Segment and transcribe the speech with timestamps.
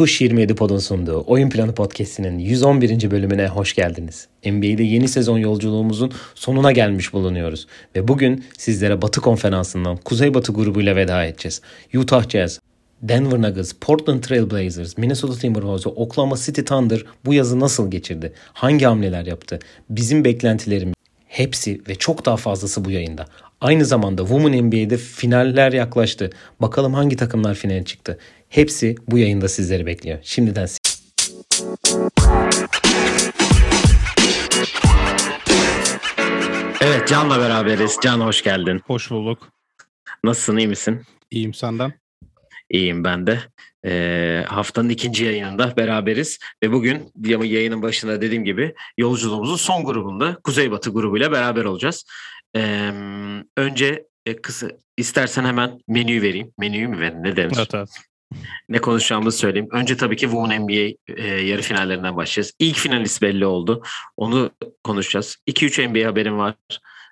[0.00, 3.10] Tuş 27 Pod'un sunduğu Oyun Planı Podcast'inin 111.
[3.10, 4.28] bölümüne hoş geldiniz.
[4.46, 7.66] NBA'de yeni sezon yolculuğumuzun sonuna gelmiş bulunuyoruz.
[7.96, 11.62] Ve bugün sizlere Batı Konferansı'ndan Kuzeybatı grubuyla veda edeceğiz.
[11.94, 12.60] Utah Jazz,
[13.02, 18.32] Denver Nuggets, Portland Trail Blazers, Minnesota Timberwolves ve Oklahoma City Thunder bu yazı nasıl geçirdi?
[18.52, 19.58] Hangi hamleler yaptı?
[19.90, 20.94] Bizim beklentilerimiz
[21.26, 23.26] hepsi ve çok daha fazlası bu yayında.
[23.60, 26.30] Aynı zamanda Women NBA'de finaller yaklaştı.
[26.60, 28.18] Bakalım hangi takımlar finale çıktı.
[28.50, 30.18] Hepsi bu yayında sizleri bekliyor.
[30.22, 30.68] Şimdiden
[36.80, 37.96] Evet Can'la beraberiz.
[38.02, 38.80] Can hoş geldin.
[38.86, 39.48] Hoş bulduk.
[40.24, 41.02] Nasılsın iyi misin?
[41.30, 41.92] İyiyim senden.
[42.70, 43.38] İyiyim ben de.
[43.86, 47.12] Ee, haftanın ikinci yayınında beraberiz ve bugün
[47.44, 52.04] yayının başında dediğim gibi yolculuğumuzun son grubunda Kuzeybatı grubuyla beraber olacağız.
[52.56, 52.90] Ee,
[53.56, 56.52] önce e, kısa istersen hemen menüyü vereyim.
[56.58, 57.56] Menüyü mü verin ne denir?
[57.58, 58.09] Evet evet.
[58.68, 59.68] Ne konuşacağımızı söyleyeyim.
[59.72, 62.52] Önce tabii ki Women NBA e, yarı finallerinden başlayacağız.
[62.58, 63.82] İlk finalist belli oldu.
[64.16, 64.50] Onu
[64.84, 65.36] konuşacağız.
[65.48, 66.54] 2-3 NBA haberim var.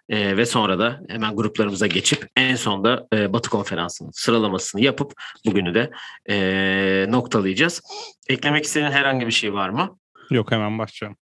[0.09, 5.13] E, ve sonra da hemen gruplarımıza geçip en sonda e, Batı Konferansı'nın sıralamasını yapıp
[5.47, 5.91] bugünü de
[6.31, 7.83] e, noktalayacağız.
[8.29, 9.99] Eklemek istediğin herhangi bir şey var mı?
[10.31, 11.19] Yok hemen başlayalım.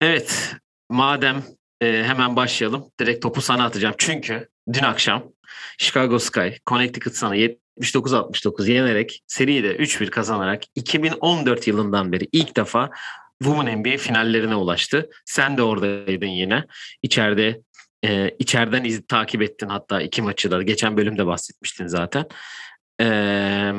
[0.00, 0.54] Evet
[0.90, 1.44] madem
[1.80, 2.84] e, hemen başlayalım.
[3.00, 3.94] Direkt topu sana atacağım.
[3.98, 5.22] Çünkü dün akşam
[5.78, 7.36] Chicago Sky Connecticut Sun'ı
[7.80, 12.90] 79-69 yenerek seride 3-1 kazanarak 2014 yılından beri ilk defa
[13.42, 15.10] Women NBA finallerine ulaştı.
[15.24, 16.64] Sen de oradaydın yine.
[17.02, 17.60] İçeride
[18.04, 20.62] e, içeriden iz, takip ettin hatta iki maçı da.
[20.62, 22.24] Geçen bölümde bahsetmiştin zaten.
[23.00, 23.74] Eee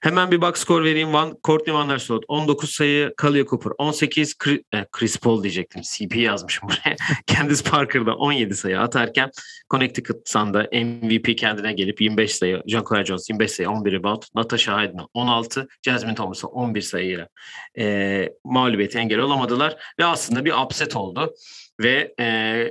[0.00, 1.12] Hemen bir box score vereyim.
[1.12, 5.82] Van, Courtney Van der Sloot 19 sayı, Kalia Cooper 18, Chris, eh, Chris Paul diyecektim.
[5.82, 6.96] CP yazmışım buraya.
[7.26, 9.30] Candice Parker'da 17 sayı atarken
[9.70, 14.74] Connecticut Sun'da MVP kendine gelip 25 sayı, John Collier Jones 25 sayı, 11 rebound, Natasha
[14.74, 17.28] Hayden 16, Jasmine Thomas'a 11 sayıyla
[17.78, 21.34] e, mağlubiyeti engel olamadılar ve aslında bir upset oldu
[21.80, 22.70] ve e,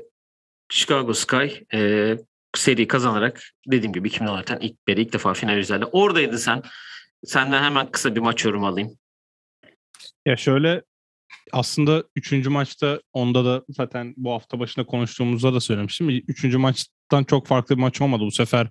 [0.70, 2.14] Chicago Sky e,
[2.56, 5.86] seri kazanarak dediğim gibi 2016'dan ilk beri ilk defa final üzerinde.
[5.86, 6.64] Oradaydı sen.
[7.26, 8.98] Senden hemen kısa bir maç yorumu alayım.
[10.26, 10.84] Ya şöyle
[11.52, 16.10] aslında üçüncü maçta onda da zaten bu hafta başında konuştuğumuzda da söylemiştim.
[16.10, 18.24] Üçüncü maçtan çok farklı bir maç olmadı.
[18.24, 18.70] Bu sefer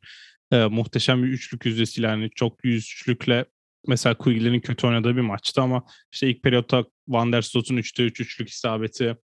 [0.53, 3.45] e, muhteşem bir üçlük yüzdesiyle yani çok yüzlükle
[3.87, 8.21] mesela Quigley'nin kötü oynadığı bir maçtı ama işte ilk periyotta Van der Sloot'un 3'te 3
[8.21, 9.17] üçlük isabeti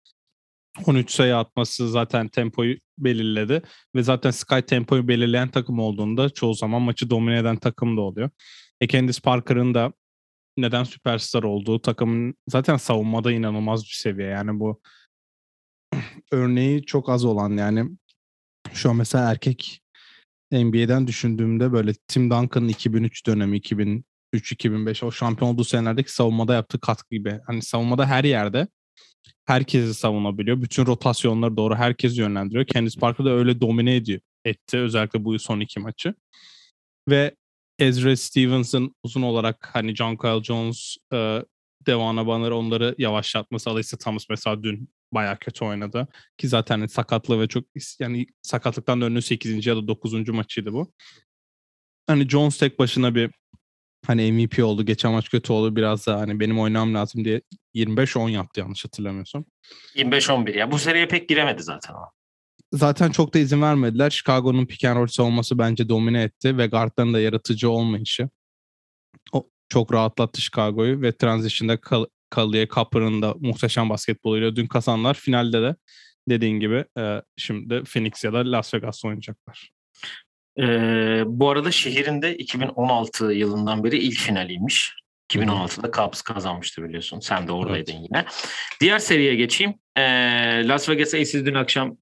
[0.87, 3.63] 13 sayı atması zaten tempoyu belirledi
[3.95, 8.31] ve zaten Sky tempoyu belirleyen takım olduğunda çoğu zaman maçı domine eden takım da oluyor.
[8.81, 9.93] E Candice Parker'ın da
[10.57, 14.29] neden süperstar olduğu takımın zaten savunmada inanılmaz bir seviye.
[14.29, 14.81] Yani bu
[16.33, 17.91] örneği çok az olan yani
[18.73, 19.81] şu an mesela erkek
[20.53, 27.15] NBA'den düşündüğümde böyle Tim Duncan'ın 2003 dönemi 2003-2005 o şampiyon olduğu senelerdeki savunmada yaptığı katkı
[27.15, 27.41] gibi.
[27.47, 28.69] Hani savunmada her yerde
[29.45, 30.63] herkesi savunabiliyor.
[30.63, 32.67] Bütün rotasyonları doğru herkes yönlendiriyor.
[32.67, 34.79] Candice Parker da öyle domine ediyor, etti.
[34.79, 36.15] Özellikle bu son iki maçı.
[37.09, 37.35] Ve
[37.81, 41.43] Ezra Stevenson uzun olarak hani John Kyle Jones, e,
[41.87, 43.71] Devana Banner onları yavaşlatması.
[43.71, 46.09] Alaysa Thomas mesela dün bayağı kötü oynadı.
[46.39, 47.65] Ki zaten hani sakatlığı ve çok
[47.99, 49.67] yani sakatlıktan döndüğü 8.
[49.67, 50.29] ya da 9.
[50.29, 50.93] maçıydı bu.
[52.07, 53.31] Hani Jones tek başına bir
[54.07, 54.85] hani MVP oldu.
[54.87, 55.77] Geçen maç kötü oldu.
[55.77, 57.41] Biraz da hani benim oynamam lazım diye
[57.75, 59.45] 25-10 yaptı yanlış hatırlamıyorsam.
[59.95, 60.71] 25-11 ya.
[60.71, 62.20] Bu seriye pek giremedi zaten o
[62.73, 64.11] zaten çok da izin vermediler.
[64.11, 68.29] Chicago'nun pick and roll savunması bence domine etti ve guardların da yaratıcı olmayışı
[69.33, 75.15] o çok rahatlattı Chicago'yu ve transition'da Kal Kalia Copper'ın da muhteşem basketboluyla dün kazanlar.
[75.15, 75.77] Finalde de
[76.29, 79.71] dediğin gibi e, şimdi Phoenix ya da Las Vegas'ta oynayacaklar.
[80.59, 84.95] Ee, bu arada şehrinde 2016 yılından beri ilk finaliymiş.
[85.33, 87.21] 2016'da Cubs kazanmıştı biliyorsun.
[87.21, 88.09] Sen de oradaydın evet.
[88.11, 88.25] yine.
[88.81, 89.75] Diğer seriye geçeyim.
[89.97, 90.03] Ee,
[90.69, 91.97] Las Vegas Aces dün akşam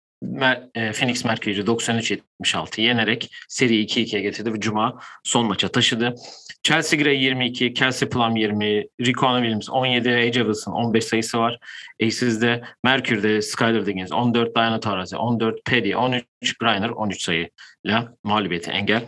[0.93, 6.15] Phoenix Mercury'yi 93-76 yenerek seri 2-2'ye getirdi ve Cuma son maça taşıdı.
[6.63, 11.59] Chelsea Gray 22, Kelsey Plum 20, Rico Williams 17, AJ Wilson 15 sayısı var.
[12.03, 16.25] Aces'de Mercury'de Skyler Diggins 14, Diana Taurasi 14, Paddy 13,
[16.61, 19.03] Griner 13 sayıyla mağlubiyeti engel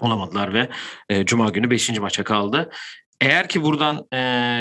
[0.00, 0.68] olamadılar ve
[1.08, 1.98] e, Cuma günü 5.
[1.98, 2.70] maça kaldı.
[3.20, 4.18] Eğer ki buradan e,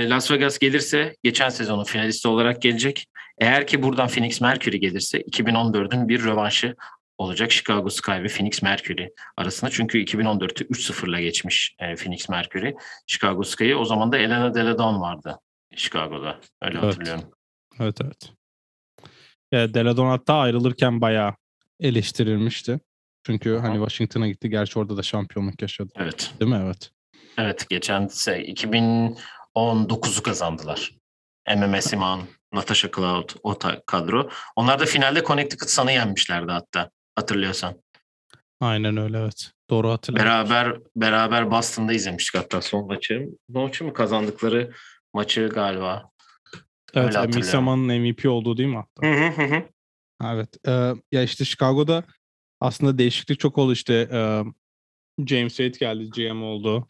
[0.09, 3.07] Las Vegas gelirse geçen sezonun finalisti olarak gelecek.
[3.37, 6.75] Eğer ki buradan Phoenix Mercury gelirse 2014'ün bir rövanşı
[7.17, 9.71] olacak Chicago Sky ve Phoenix Mercury arasında.
[9.71, 12.73] Çünkü 2014'ü 3-0'la geçmiş e, Phoenix Mercury
[13.07, 13.77] Chicago Sky'ı.
[13.77, 15.39] O zaman da Elena Deladon vardı
[15.75, 16.39] Chicago'da.
[16.61, 16.83] Öyle evet.
[16.83, 17.31] hatırlıyorum.
[17.79, 18.31] Evet evet.
[19.51, 21.35] Ya Deladon hatta ayrılırken bayağı
[21.79, 22.79] eleştirilmişti.
[23.23, 24.49] Çünkü hani Washington'a gitti.
[24.49, 25.91] Gerçi orada da şampiyonluk yaşadı.
[25.95, 26.33] Evet.
[26.39, 26.61] Değil mi?
[26.65, 26.91] Evet.
[27.37, 30.91] Evet geçen şey, 2019'u kazandılar.
[31.57, 32.21] MMS Iman,
[32.53, 34.29] Natasha Cloud o ta- kadro.
[34.55, 37.81] Onlar da finalde Connecticut Sun'ı yenmişlerdi hatta hatırlıyorsan.
[38.61, 39.51] Aynen öyle evet.
[39.69, 40.31] Doğru hatırlıyorum.
[40.31, 43.27] Beraber beraber Boston'da izlemiştik hatta son maçı.
[43.49, 44.71] Maçı mı kazandıkları
[45.13, 46.09] maçı galiba.
[46.93, 47.35] Evet, hatırlıyorum.
[47.35, 49.07] Misama'nın MVP olduğu değil mi hatta?
[49.07, 49.63] Hı hı hı.
[50.23, 50.67] Evet.
[50.67, 50.71] e,
[51.11, 52.03] ya işte Chicago'da
[52.59, 53.93] aslında değişiklik çok oldu işte.
[54.11, 54.43] e,
[55.27, 56.87] James Wade geldi, GM oldu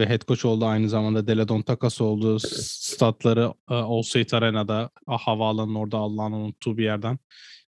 [0.00, 1.26] ve head coach oldu aynı zamanda.
[1.26, 2.38] Deladon takas oldu.
[2.38, 7.18] Statları e, Allstate Arena'da ah, havaalanının orada Allah'ın unuttuğu bir yerden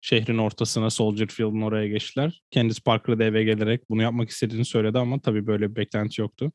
[0.02, 2.42] şehrin ortasına Soldier Field'ın oraya geçtiler.
[2.52, 6.52] Candice Parker da eve gelerek bunu yapmak istediğini söyledi ama tabii böyle bir beklenti yoktu.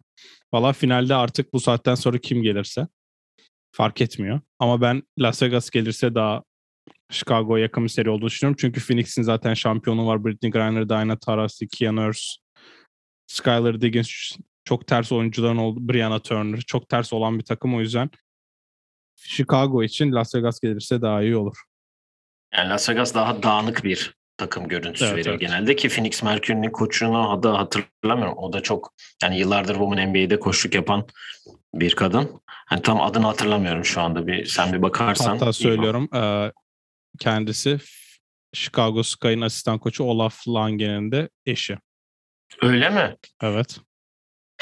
[0.52, 2.88] Valla finalde artık bu saatten sonra kim gelirse
[3.72, 4.40] fark etmiyor.
[4.58, 6.42] Ama ben Las Vegas gelirse daha
[7.10, 8.56] Chicago'ya yakın bir seri olduğunu düşünüyorum.
[8.60, 10.24] Çünkü Phoenix'in zaten şampiyonu var.
[10.24, 12.30] Britney Griner, Diana Taurasi, Kian Nurse,
[13.26, 15.78] Skylar Diggins çok ters oyuncuların oldu.
[15.88, 18.10] Brianna Turner çok ters olan bir takım o yüzden
[19.16, 21.56] Chicago için Las Vegas gelirse daha iyi olur.
[22.56, 25.40] Yani Las Vegas daha dağınık bir takım görüntüsü Evet, veriyor evet.
[25.40, 28.38] genelde ki Phoenix Mercury'nin koçunu adı hatırlamıyorum.
[28.38, 31.06] O da çok yani yıllardır Women NBA'de koçluk yapan
[31.74, 32.40] bir kadın.
[32.46, 35.30] Hani tam adını hatırlamıyorum şu anda bir sen bir bakarsan.
[35.30, 36.52] Hatta söylüyorum eee,
[37.18, 37.78] kendisi
[38.52, 41.78] Chicago Sky'ın asistan koçu Olaf Langen'in de eşi.
[42.62, 43.16] Öyle mi?
[43.42, 43.78] Evet.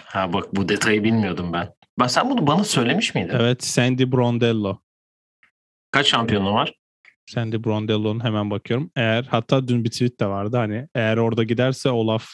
[0.05, 1.75] Ha bak bu detayı bilmiyordum ben.
[1.99, 3.35] Ben sen bunu bana söylemiş miydin?
[3.41, 4.79] Evet Sandy Brondello.
[5.91, 6.75] Kaç şampiyonu var?
[7.27, 8.91] Sandy Brondello'nun hemen bakıyorum.
[8.97, 12.27] Eğer hatta dün bir tweet de vardı hani eğer orada giderse Olaf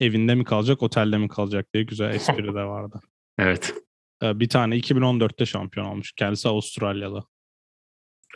[0.00, 3.00] evinde mi kalacak otelde mi kalacak diye güzel espri de vardı.
[3.38, 3.74] Evet.
[4.22, 6.12] Ee, Bir tane 2014'te şampiyon olmuş.
[6.12, 7.24] Kendisi Avustralyalı.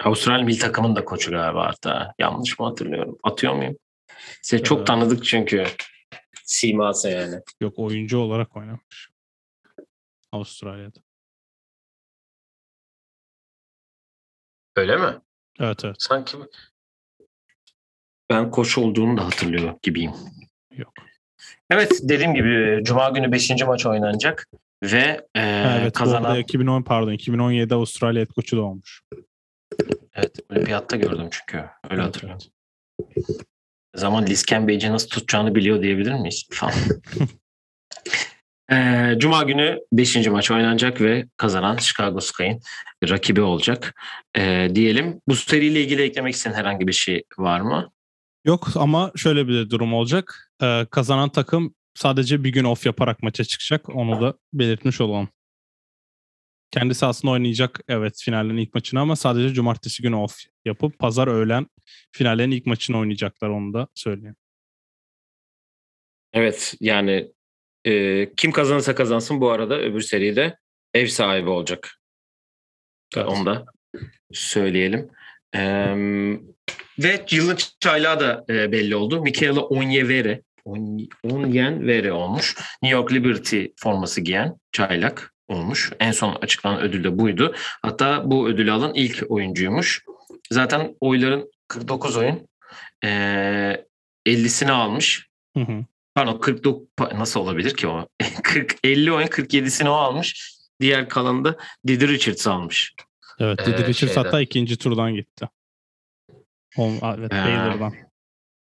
[0.05, 2.14] Avustralya milli takımın da koçu galiba hatta.
[2.19, 3.19] Yanlış mı hatırlıyorum?
[3.22, 3.76] Atıyor muyum?
[4.43, 4.87] Size çok Evet.
[4.87, 5.64] tanıdık çünkü.
[6.44, 7.41] Siması yani.
[7.61, 9.11] Yok oyuncu olarak oynamış.
[10.32, 11.00] Avustralya'da.
[14.76, 15.20] Öyle mi?
[15.61, 15.96] Evet evet.
[15.99, 16.37] Sanki
[18.31, 20.12] ben koç olduğunu da hatırlıyor gibiyim.
[20.70, 20.93] Yok.
[21.70, 23.50] Evet dediğim gibi Cuma günü 5.
[23.67, 24.49] maç oynanacak
[24.82, 25.40] ve e,
[25.81, 29.02] evet kazanan arada 2010 pardon 2017 Avustralya head koçu da olmuş.
[30.14, 31.56] evet olimpiyatta gördüm çünkü
[31.90, 32.43] öyle Evet, hatırlıyorum.
[33.02, 33.05] O
[33.94, 36.46] zaman Liz Cambridge'i nasıl tutacağını biliyor diyebilir miyiz?
[36.50, 36.75] Falan.
[38.73, 40.26] E, Cuma günü 5.
[40.26, 42.61] maç oynanacak ve kazanan Chicago Sky'in
[43.08, 43.94] rakibi olacak.
[44.37, 47.91] E, diyelim bu seriyle ilgili eklemek istediğin herhangi bir şey var mı?
[48.44, 50.50] Yok ama şöyle bir durum olacak.
[50.62, 53.88] Ee, kazanan takım sadece bir gün off yaparak maça çıkacak.
[53.88, 55.29] Onu da belirtmiş olalım.
[56.75, 61.67] Kendisi aslında oynayacak evet finallerin ilk maçını ama sadece cumartesi günü off yapıp pazar öğlen
[62.12, 64.37] finallerin ilk maçını oynayacaklar onu da söyleyeyim.
[66.32, 67.32] Evet yani
[67.85, 70.59] e, kim kazanırsa kazansın bu arada öbür seride
[70.94, 72.00] ev sahibi olacak.
[73.17, 73.26] Evet.
[73.29, 73.65] Onu da
[74.32, 75.11] söyleyelim.
[75.55, 75.61] E,
[76.99, 79.23] ve yılın çaylağı da e, belli oldu.
[79.23, 82.56] Michaela Onyevere On- Onyenvere olmuş.
[82.82, 85.93] New York Liberty forması giyen çaylak olmuş.
[86.00, 87.55] En son açıklanan ödül de buydu.
[87.82, 90.05] Hatta bu ödülü alan ilk oyuncuymuş.
[90.50, 92.49] Zaten oyların 49 oyun
[93.05, 93.08] e,
[94.26, 95.29] 50'sini almış.
[95.56, 95.85] Hı hı.
[96.14, 98.08] Pardon 49 pa- nasıl olabilir ki o?
[98.43, 100.55] 40 50 oyun 47'sini o almış.
[100.81, 101.56] Diğer kalanı da
[101.87, 102.95] Didi Richards almış.
[103.38, 104.14] Evet, Ee, Didi Richards şeyden.
[104.25, 105.49] hatta ikinci turdan gitti.
[106.78, 107.95] O, evet, Ee, Baylor'dan.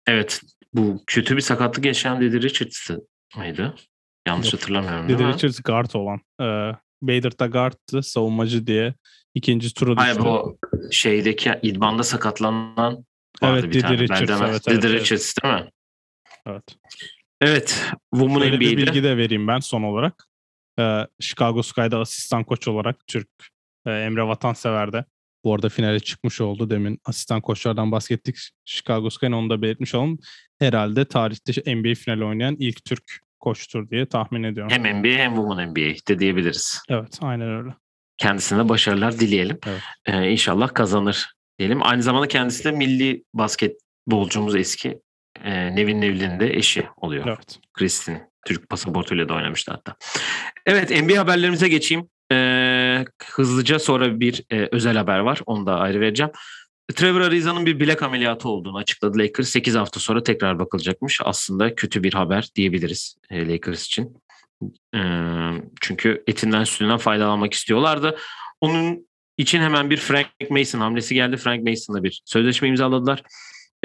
[0.07, 0.41] Evet
[0.73, 2.89] bu kötü bir sakatlık yaşayan Didi Richards
[3.37, 3.75] mıydı?
[4.27, 4.61] Yanlış Yok.
[4.61, 5.33] hatırlamıyorum mi?
[5.33, 6.19] Richards guard olan.
[6.41, 8.93] Ee, Bader da guard'tı, savunmacı diye
[9.35, 10.03] ikinci tura düştü.
[10.03, 10.57] Hayır bu
[10.91, 13.03] şeydeki idmanda sakatlanan vardı
[13.43, 13.93] Evet, bir tane.
[13.93, 14.49] Ben Richards, demem.
[14.49, 15.01] evet, evet, evet.
[15.01, 15.69] Richards değil mi?
[16.47, 16.63] Evet.
[17.41, 17.83] Evet.
[18.13, 18.87] Women Böyle bir NBA'de.
[18.87, 20.27] bilgi de vereyim ben son olarak.
[20.79, 23.29] Ee, Chicago Sky'da asistan koç olarak Türk
[23.85, 25.05] e, Emre Vatansever'de.
[25.43, 26.69] Bu arada finale çıkmış oldu.
[26.69, 28.35] Demin asistan koçlardan bahsettik.
[28.65, 30.19] Chicago Sky'ın onu da belirtmiş olalım.
[30.59, 34.71] Herhalde tarihte NBA finali oynayan ilk Türk koçtur diye tahmin ediyorum.
[34.71, 36.81] Hem NBA hem Women NBA de diyebiliriz.
[36.89, 37.69] Evet aynen öyle.
[38.17, 39.59] Kendisine başarılar dileyelim.
[39.67, 39.81] Evet.
[40.05, 41.83] Ee, inşallah kazanır diyelim.
[41.83, 44.99] Aynı zamanda kendisi de milli basketbolcumuz eski
[45.43, 47.27] e, Nevin Nevlin'in de eşi oluyor.
[47.27, 47.59] Evet.
[47.73, 48.21] Kristin.
[48.47, 49.95] Türk pasaportuyla da oynamıştı hatta.
[50.65, 52.09] Evet NBA haberlerimize geçeyim.
[52.31, 55.41] Ee, hızlıca sonra bir e, özel haber var.
[55.45, 56.31] Onu da ayrı vereceğim.
[56.95, 59.49] Trevor Ariza'nın bir bilek ameliyatı olduğunu açıkladı Lakers.
[59.49, 61.21] 8 hafta sonra tekrar bakılacakmış.
[61.23, 64.17] Aslında kötü bir haber diyebiliriz e, Lakers için.
[64.95, 64.99] Ee,
[65.81, 68.17] çünkü etinden sütünden faydalanmak istiyorlardı.
[68.61, 71.37] Onun için hemen bir Frank Mason hamlesi geldi.
[71.37, 73.23] Frank Mason'la bir sözleşme imzaladılar.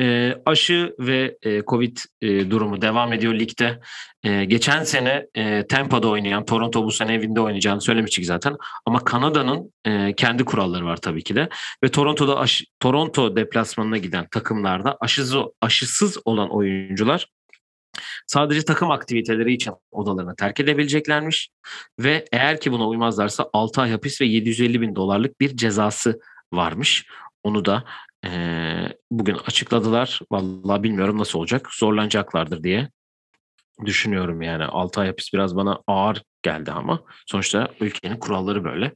[0.01, 3.81] E, aşı ve e, Covid e, durumu devam ediyor ligde.
[4.23, 8.57] E, geçen sene e, Tampa'da oynayan, Toronto bu sene evinde oynayacağını söylemiştik zaten.
[8.87, 11.49] Ama Kanada'nın e, kendi kuralları var tabii ki de.
[11.85, 17.27] Ve Toronto'da aşı, Toronto deplasmanına giden takımlarda aşısız, aşısız olan oyuncular
[18.27, 21.49] sadece takım aktiviteleri için odalarını terk edebileceklermiş.
[21.99, 26.21] Ve eğer ki buna uymazlarsa 6 ay hapis ve 750 bin dolarlık bir cezası
[26.53, 27.07] varmış.
[27.43, 27.85] Onu da
[28.27, 28.31] e,
[29.11, 30.21] bugün açıkladılar.
[30.31, 31.69] Vallahi bilmiyorum nasıl olacak.
[31.73, 32.89] Zorlanacaklardır diye
[33.85, 34.65] düşünüyorum yani.
[34.65, 38.93] 6 ay hapis biraz bana ağır geldi ama sonuçta ülkenin kuralları böyle.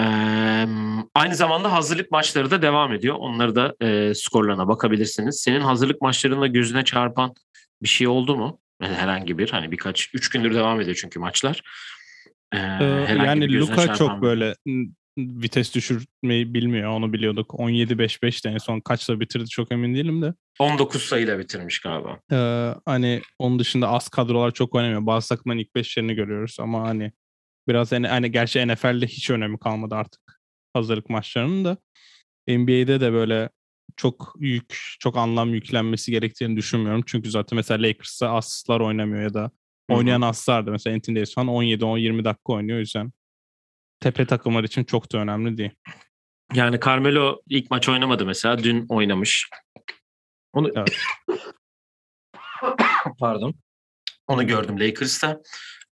[0.00, 0.66] Ee,
[1.14, 3.16] aynı zamanda hazırlık maçları da devam ediyor.
[3.18, 5.40] Onları da e, skorlarına bakabilirsiniz.
[5.40, 7.34] Senin hazırlık maçlarında gözüne çarpan
[7.82, 8.60] bir şey oldu mu?
[8.82, 11.62] Yani herhangi bir hani birkaç üç gündür devam ediyor çünkü maçlar.
[12.52, 14.54] Ee, yani Luka çok böyle
[15.18, 16.90] vites düşürmeyi bilmiyor.
[16.90, 17.50] Onu biliyorduk.
[17.50, 20.34] 17-5-5'te en son kaçla bitirdi çok emin değilim de.
[20.58, 22.20] 19 sayıyla bitirmiş galiba.
[22.32, 25.06] Ee, hani onun dışında az kadrolar çok oynamıyor.
[25.06, 27.12] Bazı takımların ilk beşlerini görüyoruz ama hani
[27.68, 30.40] biraz hani, hani gerçi NFL'de hiç önemi kalmadı artık
[30.72, 31.76] hazırlık maçlarının da.
[32.48, 33.48] NBA'de de böyle
[33.96, 37.02] çok yük, çok anlam yüklenmesi gerektiğini düşünmüyorum.
[37.06, 39.50] Çünkü zaten mesela Lakers'ta aslar oynamıyor ya da
[39.88, 43.12] oynayan aslar da mesela Anthony Davis falan 17-20 dakika oynuyor o yüzden
[44.00, 45.70] tepe takımlar için çok da önemli değil.
[46.54, 48.58] Yani Carmelo ilk maç oynamadı mesela.
[48.58, 49.50] Dün oynamış.
[50.52, 50.96] Onu evet.
[53.18, 53.54] Pardon.
[54.26, 55.40] Onu gördüm Lakers'ta.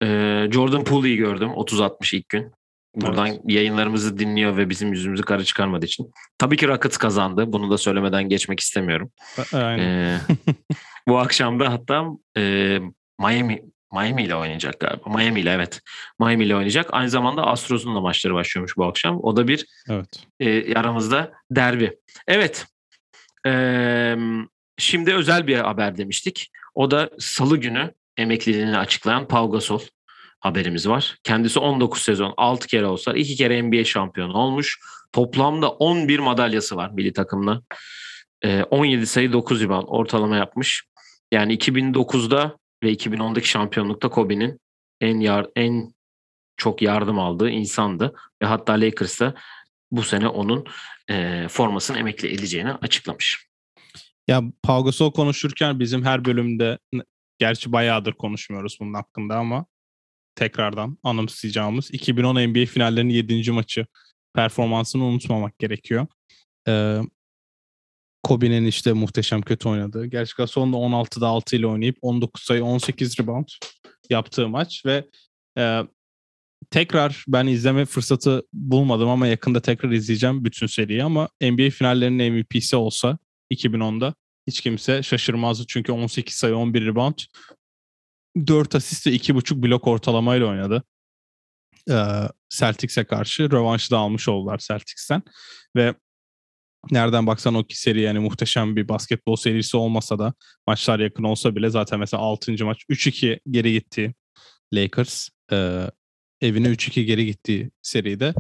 [0.03, 1.49] Ee, Jordan Poole'yi gördüm.
[1.49, 2.53] 30-60 ilk gün.
[2.95, 3.41] Buradan evet.
[3.45, 6.11] yayınlarımızı dinliyor ve bizim yüzümüzü kara çıkarmadığı için.
[6.39, 7.45] Tabii ki Rockets kazandı.
[7.53, 9.11] Bunu da söylemeden geçmek istemiyorum.
[9.53, 9.79] Aynen.
[9.79, 10.21] Ee,
[11.09, 12.79] bu akşam da hatta e,
[13.21, 15.11] Miami Miami ile oynayacak galiba.
[15.11, 15.81] Miami ile evet.
[16.21, 16.89] Miami ile oynayacak.
[16.93, 19.21] Aynı zamanda Astros'un da maçları başlıyormuş bu akşam.
[19.23, 20.27] O da bir evet.
[20.41, 21.99] e, aramızda derbi.
[22.29, 22.67] Evet.
[23.47, 24.15] E,
[24.79, 26.51] şimdi özel bir haber demiştik.
[26.75, 29.81] O da salı günü emekliliğini açıklayan Pau Gasol
[30.41, 31.17] haberimiz var.
[31.25, 34.79] Kendisi 19 sezon 6 kere olsa 2 kere NBA şampiyonu olmuş.
[35.13, 37.63] Toplamda 11 madalyası var milli takımla.
[38.45, 40.85] E, 17 sayı 9 rebound ortalama yapmış.
[41.33, 44.61] Yani 2009'da ve 2010'daki şampiyonlukta Kobe'nin
[45.01, 45.93] en yar en
[46.57, 49.35] çok yardım aldığı insandı ve hatta Lakers'ta
[49.91, 50.67] bu sene onun
[51.11, 53.47] e, formasını emekli edeceğini açıklamış.
[54.29, 56.79] Ya Pau Gasol konuşurken bizim her bölümde
[57.39, 59.67] gerçi bayağıdır konuşmuyoruz bunun hakkında ama
[60.35, 63.53] tekrardan anımsayacağımız 2010 NBA finallerinin 7.
[63.53, 63.87] maçı
[64.35, 66.07] performansını unutmamak gerekiyor.
[66.69, 67.01] Ee,
[68.23, 70.07] Kobe'nin işte muhteşem kötü oynadığı.
[70.07, 73.49] Gerçi Gasol'un da 16'da 6 ile oynayıp 19 sayı 18 rebound
[74.11, 75.09] yaptığı maç ve
[75.59, 75.81] e,
[76.71, 82.77] tekrar ben izleme fırsatı bulmadım ama yakında tekrar izleyeceğim bütün seriyi ama NBA finallerinin MVP'si
[82.77, 83.19] olsa
[83.53, 84.15] 2010'da
[84.47, 87.19] hiç kimse şaşırmazdı çünkü 18 sayı 11 rebound
[88.47, 90.83] 4 asist ve 2.5 blok ortalamayla oynadı.
[91.91, 92.05] Ee,
[92.49, 95.23] Celtics'e karşı rövanşı da almış oldular Celtics'ten
[95.77, 95.95] ve
[96.91, 100.35] nereden baksan o seri yani muhteşem bir basketbol serisi olmasa da
[100.67, 102.65] maçlar yakın olsa bile zaten mesela 6.
[102.65, 104.15] maç 3-2 geri gitti
[104.75, 105.87] Lakers e,
[106.41, 108.35] evine 3-2 geri gittiği seride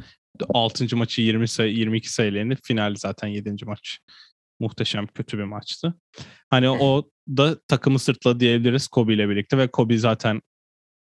[0.48, 0.96] 6.
[0.96, 3.64] maçı 20 sayı 22 sayılarını final zaten 7.
[3.64, 3.98] maç
[4.60, 5.94] muhteşem kötü bir maçtı.
[6.50, 10.40] Hani o da takımı sırtla diyebiliriz Kobe ile birlikte ve Kobe zaten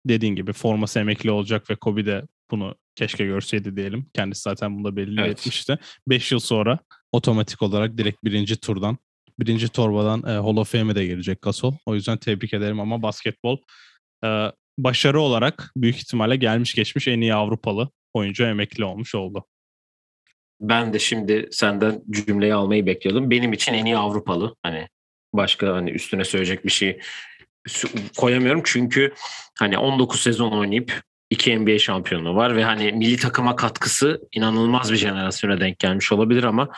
[0.05, 4.09] dediğin gibi forması emekli olacak ve Kobe de bunu keşke görseydi diyelim.
[4.13, 5.39] Kendisi zaten bunu da belli evet.
[5.39, 5.77] etmişti.
[6.07, 6.79] 5 yıl sonra
[7.11, 8.97] otomatik olarak direkt birinci turdan,
[9.39, 11.73] birinci torbadan e, Hall of Fame'e de gelecek Gasol.
[11.85, 13.57] O yüzden tebrik ederim ama basketbol
[14.25, 19.45] e, başarı olarak büyük ihtimalle gelmiş geçmiş en iyi Avrupalı oyuncu emekli olmuş oldu.
[20.61, 23.29] Ben de şimdi senden cümleyi almayı bekliyordum.
[23.29, 24.55] Benim için en iyi Avrupalı.
[24.63, 24.87] Hani
[25.33, 26.99] başka hani üstüne söyleyecek bir şey
[28.17, 29.13] koyamıyorum çünkü
[29.59, 34.97] hani 19 sezon oynayıp iki NBA şampiyonu var ve hani milli takıma katkısı inanılmaz bir
[34.97, 36.69] jenerasyona denk gelmiş olabilir ama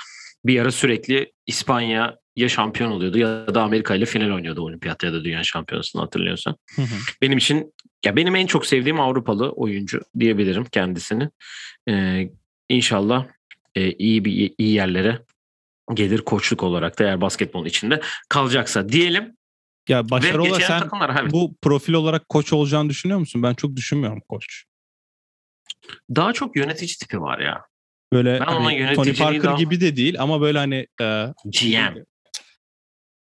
[0.45, 5.13] bir ara sürekli İspanya ya şampiyon oluyordu ya da Amerika ile final oynuyordu olimpiyat ya
[5.13, 6.55] da dünya şampiyonasını hatırlıyorsan.
[6.75, 6.95] Hı hı.
[7.21, 7.73] Benim için
[8.05, 11.29] ya benim en çok sevdiğim Avrupalı oyuncu diyebilirim kendisini.
[11.89, 12.29] Ee,
[12.69, 13.25] inşallah
[13.75, 15.19] e, iyi bir iyi yerlere
[15.93, 19.37] gelir koçluk olarak da eğer basketbolun içinde kalacaksa diyelim.
[19.89, 23.43] Ya başarı olarak sen takımlar, bu profil olarak koç olacağını düşünüyor musun?
[23.43, 24.65] Ben çok düşünmüyorum koç.
[26.15, 27.65] Daha çok yönetici tipi var ya.
[28.13, 29.57] Böyle ben hani, Tony Parker daha...
[29.57, 32.03] gibi de değil ama böyle hani e, GM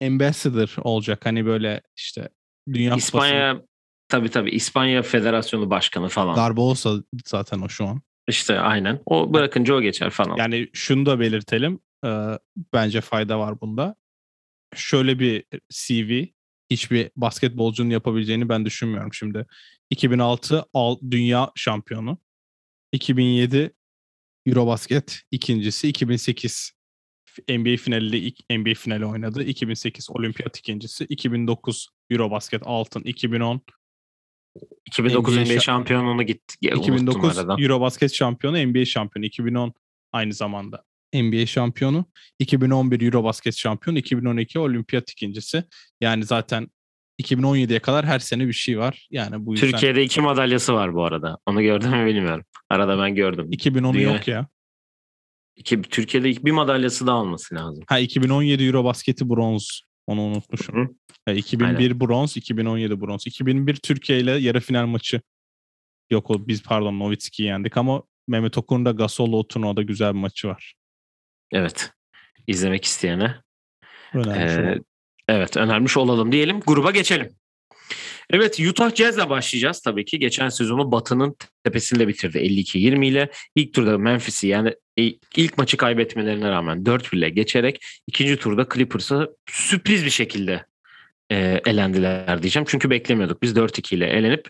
[0.03, 2.29] ambassador olacak hani böyle işte
[2.73, 3.67] Dünya İspanya Kupası.
[4.07, 6.35] tabii tabii İspanya Federasyonu Başkanı falan.
[6.35, 6.95] Darbe olsa
[7.25, 8.01] zaten o şu an.
[8.27, 8.99] İşte aynen.
[9.05, 10.37] O bırakınca o geçer falan.
[10.37, 11.79] Yani şunu da belirtelim.
[12.05, 12.09] E,
[12.73, 13.95] bence fayda var bunda.
[14.75, 16.34] şöyle bir CV
[16.69, 19.45] hiçbir basketbolcunun yapabileceğini ben düşünmüyorum şimdi.
[19.89, 22.17] 2006 al, dünya şampiyonu.
[22.91, 23.73] 2007
[24.45, 25.87] Eurobasket ikincisi.
[25.87, 26.71] 2008
[27.49, 29.43] NBA finaliyle ilk NBA finali oynadı.
[29.43, 31.03] 2008 olimpiyat ikincisi.
[31.03, 33.01] 2009 Eurobasket altın.
[33.01, 33.61] 2010
[34.85, 36.55] 2009 NBA NBA, şa- şampiyonluğunu gitti.
[36.61, 37.61] 2009 aradan.
[37.61, 39.25] Eurobasket şampiyonu, NBA şampiyonu.
[39.25, 39.73] 2010
[40.11, 42.05] aynı zamanda NBA şampiyonu.
[42.39, 43.97] 2011 Eurobasket şampiyonu.
[43.97, 45.63] 2012 olimpiyat ikincisi.
[46.01, 46.67] Yani zaten
[47.21, 49.07] 2017'ye kadar her sene bir şey var.
[49.11, 51.37] Yani bu yüzden Türkiye'de iki madalyası var bu arada.
[51.45, 52.45] Onu gördün mü bilmiyorum.
[52.69, 53.47] Arada ben gördüm.
[53.51, 54.47] 2010'u Dünya- yok ya.
[55.55, 57.83] İki, Türkiye'de bir madalyası daha olması lazım.
[57.87, 59.81] Ha 2017 Eurobasket'i bronz.
[60.07, 60.75] Onu unutmuşum.
[60.75, 60.87] Hı.
[61.25, 63.27] Ha, 2001 bronz, 2017 bronz.
[63.27, 65.21] 2001 Türkiye ile yarı final maçı.
[66.09, 70.19] Yok o biz pardon Novitski'yi yendik ama Mehmet Okur'un da Gasol'la o turnuvada güzel bir
[70.19, 70.73] maçı var.
[71.51, 71.91] Evet.
[72.47, 73.35] İzlemek isteyene.
[74.13, 74.53] Önemli.
[74.53, 74.61] şu.
[74.61, 74.79] Ee,
[75.29, 76.59] evet önermiş olalım diyelim.
[76.59, 77.29] Gruba geçelim.
[78.29, 80.19] Evet Utah Jazz'le başlayacağız tabii ki.
[80.19, 83.29] Geçen sezonu Batı'nın tepesinde bitirdi 52-20 ile.
[83.55, 84.73] İlk turda Memphis'i yani
[85.35, 90.65] ilk maçı kaybetmelerine rağmen 4-1 ile geçerek ikinci turda Clippers'ı sürpriz bir şekilde
[91.31, 92.65] e, elendiler diyeceğim.
[92.69, 93.41] Çünkü beklemiyorduk.
[93.41, 94.49] Biz 4-2 ile elenip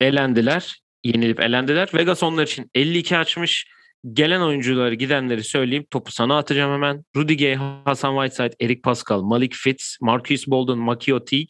[0.00, 0.82] elendiler.
[1.04, 1.88] Yenilip elendiler.
[1.94, 3.66] Vegas onlar için 52 açmış.
[4.12, 5.86] Gelen oyuncuları gidenleri söyleyeyim.
[5.90, 7.04] Topu sana atacağım hemen.
[7.16, 7.54] Rudy Gay,
[7.84, 11.46] Hasan Whiteside, Eric Pascal, Malik Fitz, Marcus Bolden, Makio Teague,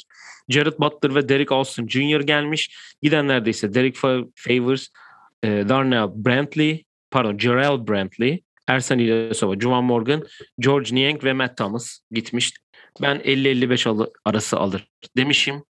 [0.48, 2.20] Jared Butler ve Derek Austin Jr.
[2.20, 2.76] gelmiş.
[3.02, 4.88] Gidenlerde ise Derek Fa- Favors,
[5.42, 10.22] e, Darnell Brantley, pardon Jarrell Brantley, Ersan İlyasova, Juwan Morgan,
[10.58, 12.52] George Niang ve Matt Thomas gitmiş.
[13.02, 15.64] Ben 50-55 alı- arası alır demişim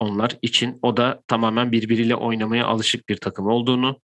[0.00, 0.78] onlar için.
[0.82, 4.00] O da tamamen birbiriyle oynamaya alışık bir takım olduğunu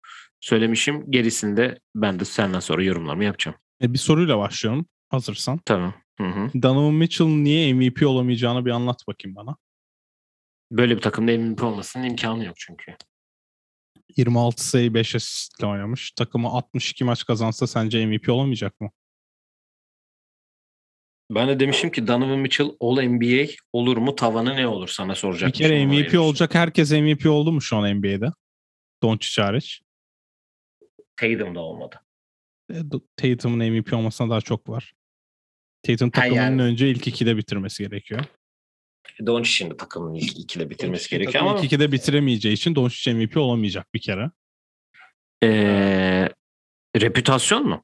[0.47, 1.11] söylemişim.
[1.11, 3.57] Gerisinde ben de senden sonra yorumlarımı yapacağım.
[3.81, 5.59] E, bir soruyla başlıyorum hazırsan.
[5.65, 5.93] Tamam.
[6.17, 6.61] Hı hı.
[6.61, 9.55] Donovan Mitchell niye MVP olamayacağını bir anlat bakayım bana.
[10.71, 12.95] Böyle bir takımda MVP olmasının imkanı yok çünkü.
[14.17, 16.11] 26 sayı 5 asistle oynamış.
[16.11, 18.89] Takımı 62 maç kazansa sence MVP olamayacak mı?
[21.31, 24.15] Ben de demişim ki Donovan Mitchell All NBA olur mu?
[24.15, 25.49] Tavanı ne olur sana soracak.
[25.49, 28.31] Bir kere MVP olacak herkes MVP oldu mu şu an NBA'de?
[29.03, 29.81] Doncic hariç.
[31.17, 31.95] Tatum da olmadı.
[32.73, 32.75] E,
[33.17, 34.93] Tatum'un MVP olmasına daha çok var.
[35.83, 36.61] Tatum takımının yani.
[36.61, 38.21] önce ilk ikide bitirmesi gerekiyor.
[39.25, 43.37] Doncic'in de takımın ilk ikide bitirmesi Doncic'in gerekiyor ama ilk ikide bitiremeyeceği için Doncic MVP
[43.37, 44.31] olamayacak bir kere.
[45.43, 46.29] Ee,
[47.01, 47.83] reputasyon mu?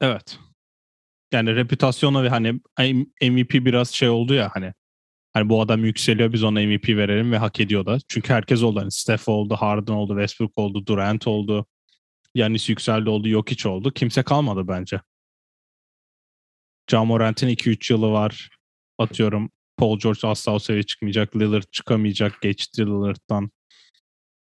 [0.00, 0.38] Evet.
[1.32, 2.52] Yani reputasyona ve hani
[3.22, 4.72] MVP biraz şey oldu ya hani
[5.32, 7.98] hani bu adam yükseliyor biz ona MVP verelim ve hak ediyor da.
[8.08, 8.80] Çünkü herkes oldu.
[8.80, 11.66] Hani Steph oldu, Harden oldu, Westbrook oldu, Durant oldu.
[12.34, 13.90] Yanis yükseldi oldu, Jokic oldu.
[13.90, 15.00] Kimse kalmadı bence.
[16.90, 18.50] Ja Morant'in 2-3 yılı var.
[18.98, 21.36] Atıyorum Paul George asla o seviyeye çıkmayacak.
[21.36, 22.42] Lillard çıkamayacak.
[22.42, 23.50] Geçti Lillard'dan.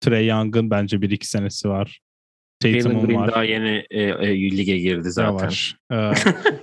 [0.01, 1.99] Trey Young'ın bence 1-2 senesi var.
[2.59, 3.31] Tatum'un Green var.
[3.31, 5.29] daha yeni e, e, lige girdi zaten.
[5.31, 5.75] Yavaş.
[5.91, 6.11] Ee,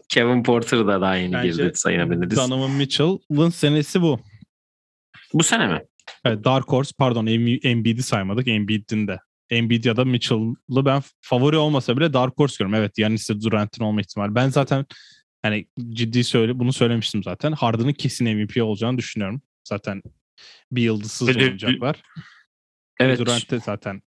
[0.08, 2.36] Kevin Porter da daha yeni Bence girdi sayabiliriz.
[2.36, 4.20] Donovan Mitchell'ın senesi bu.
[5.34, 5.82] Bu sene mi?
[6.24, 8.48] Evet, Dark Horse pardon Em- Embiid'i saymadık.
[8.48, 9.18] Embiid'in de.
[9.50, 12.74] Embiid ya da Mitchell'lı ben favori olmasa bile Dark Horse diyorum.
[12.74, 14.34] Evet Yanis'le Durant'in olma ihtimali.
[14.34, 14.86] Ben zaten
[15.42, 17.52] hani ciddi söyle bunu söylemiştim zaten.
[17.52, 19.42] Harden'ın kesin MVP olacağını düşünüyorum.
[19.68, 20.02] Zaten
[20.72, 22.02] bir yıldızsız oynayacaklar.
[23.00, 23.18] Evet.
[23.18, 24.02] Durant de zaten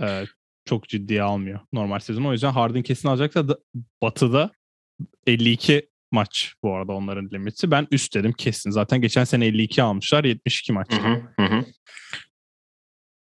[0.00, 0.24] e,
[0.64, 2.24] çok ciddiye almıyor normal sezon.
[2.24, 3.58] O yüzden Harden kesin alacak da da-
[4.02, 4.50] Batı'da
[5.26, 7.70] 52 maç bu arada onların limiti.
[7.70, 8.70] Ben üst dedim kesin.
[8.70, 10.92] Zaten geçen sene 52 almışlar 72 maç.
[10.92, 11.64] Hı hı, hı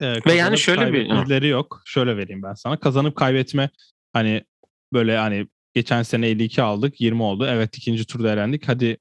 [0.03, 1.83] Ee, Ve yani şöyle bir- yok.
[1.85, 2.77] Şöyle vereyim ben sana.
[2.77, 3.71] Kazanıp kaybetme
[4.13, 4.45] hani
[4.93, 7.47] böyle hani geçen sene 52 aldık 20 oldu.
[7.49, 8.69] Evet ikinci turda elendik.
[8.69, 8.99] Hadi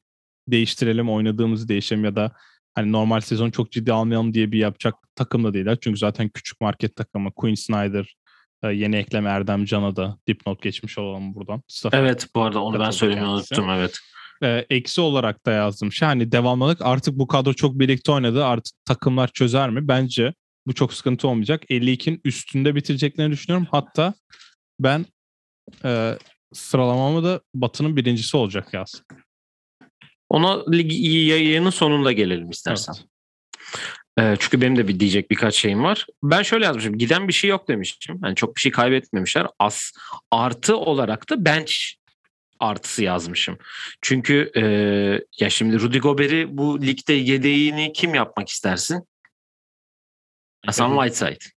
[0.48, 2.32] değiştirelim oynadığımızı değişelim ya da
[2.76, 5.78] hani normal sezon çok ciddi almayalım diye bir yapacak takım da değiller.
[5.82, 8.16] Çünkü zaten küçük market takımı Quinn Snyder
[8.64, 11.64] e, yeni ekleme Erdem Can'a da dipnot geçmiş olalım buradan.
[11.68, 14.00] Staff Evet bu arada onu ben söylemeyi unuttum evet.
[14.44, 18.74] e, eksi olarak da yazdım şey hani devamlılık artık bu kadro çok birlikte oynadı artık
[18.86, 19.88] takımlar çözer mi?
[19.88, 20.34] Bence
[20.68, 21.64] bu çok sıkıntı olmayacak.
[21.70, 23.68] 52'nin üstünde bitireceklerini düşünüyorum.
[23.72, 24.14] Hatta
[24.80, 25.06] ben
[25.86, 26.18] e,
[26.54, 29.04] sıralamamı da Batı'nın birincisi olacak yaz.
[30.30, 30.92] Ona lig
[31.30, 32.94] yayının sonunda gelelim istersen.
[32.94, 33.12] Evet.
[34.20, 36.06] Ee, çünkü benim de bir diyecek birkaç şeyim var.
[36.24, 36.98] Ben şöyle yazmışım.
[36.98, 38.20] Giden bir şey yok demiştim.
[38.24, 39.48] Yani çok bir şey kaybetmemişler.
[39.60, 39.92] As
[40.32, 41.74] artı olarak da bench
[42.60, 43.58] artısı yazmışım.
[44.02, 44.62] Çünkü e,
[45.40, 49.08] ya şimdi Rudy Gobert'i bu ligde yedeğini kim yapmak istersin?
[50.66, 50.92] Hasan.
[50.92, 51.52] Whiteside.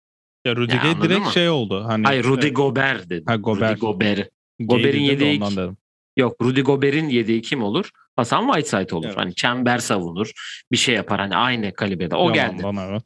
[0.45, 1.31] Ya Rudy Ya direkt mı?
[1.31, 1.83] şey oldu.
[1.87, 3.23] Hani Hayır Rudy e, Gobert dedim.
[3.27, 3.71] Ha, Gobert.
[3.71, 4.29] Rudy Gobert.
[4.59, 5.77] Gobert'in dedim.
[6.17, 7.89] Yok Rudy Gobert'in yediği kim olur?
[8.15, 9.07] Hasan Whiteside olur.
[9.07, 9.17] Evet.
[9.17, 10.31] Hani çember savunur.
[10.71, 11.19] Bir şey yapar.
[11.19, 12.15] Hani aynı kalibrede.
[12.15, 12.61] O geldi.
[12.61, 13.03] Yalandan, evet.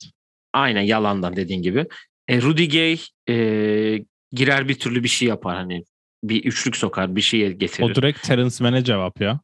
[0.53, 1.85] Aynen yalandan dediğin gibi.
[2.27, 5.55] E, Rudy Gay e, girer bir türlü bir şey yapar.
[5.55, 5.83] Hani
[6.23, 7.15] bir üçlük sokar.
[7.15, 7.91] Bir şey getirir.
[7.91, 9.39] O direkt Terence Mann'e cevap ya.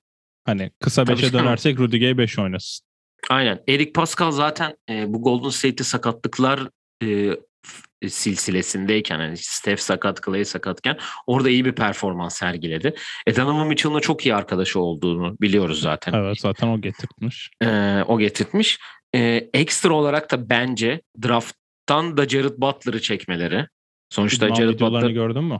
[0.45, 1.45] Hani kısa Tabii 5'e canım.
[1.45, 2.85] dönersek Rudy Gay 5 oynasın.
[3.29, 3.63] Aynen.
[3.67, 6.69] Eric Pascal zaten e, bu Golden State'te sakatlıklar
[7.03, 7.29] e,
[7.65, 12.95] f- silsilesindeyken hani Steph sakat, Clay sakatken orada iyi bir performans sergiledi.
[13.27, 16.13] E, Donovan Mitchell'ın çok iyi arkadaşı olduğunu biliyoruz zaten.
[16.13, 17.49] Evet zaten o getirtmiş.
[17.63, 18.79] E, o getirtmiş.
[19.15, 23.67] E, ekstra olarak da bence drafttan da Jared Butler'ı çekmeleri.
[24.09, 25.59] Sonuçta Jared Butler gördün mü?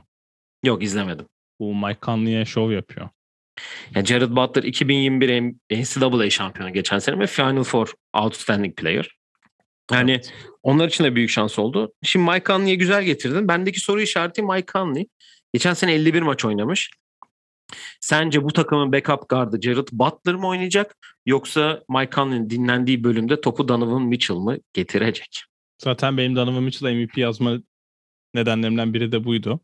[0.64, 1.26] yok izlemedim.
[1.60, 3.08] Bu Mike Conley'e şov yapıyor.
[3.94, 9.16] Yani Jared Butler 2021 M- NCAA şampiyonu geçen sene ve Final Four Outstanding Player.
[9.92, 10.32] Yani Evet.
[10.62, 11.92] onlar için de büyük şans oldu.
[12.02, 13.48] Şimdi Mike Conley'e güzel getirdin.
[13.48, 15.06] Bendeki soru işareti Mike Conley.
[15.52, 16.90] Geçen sene 51 maç oynamış.
[18.00, 23.68] Sence bu takımın backup gardı Jared Butler mı oynayacak yoksa Mike Conley'nin dinlendiği bölümde topu
[23.68, 25.42] Donovan Mitchell mı getirecek?
[25.82, 27.58] Zaten benim Donovan Mitchell'a MVP yazma
[28.34, 29.60] nedenlerimden biri de buydu.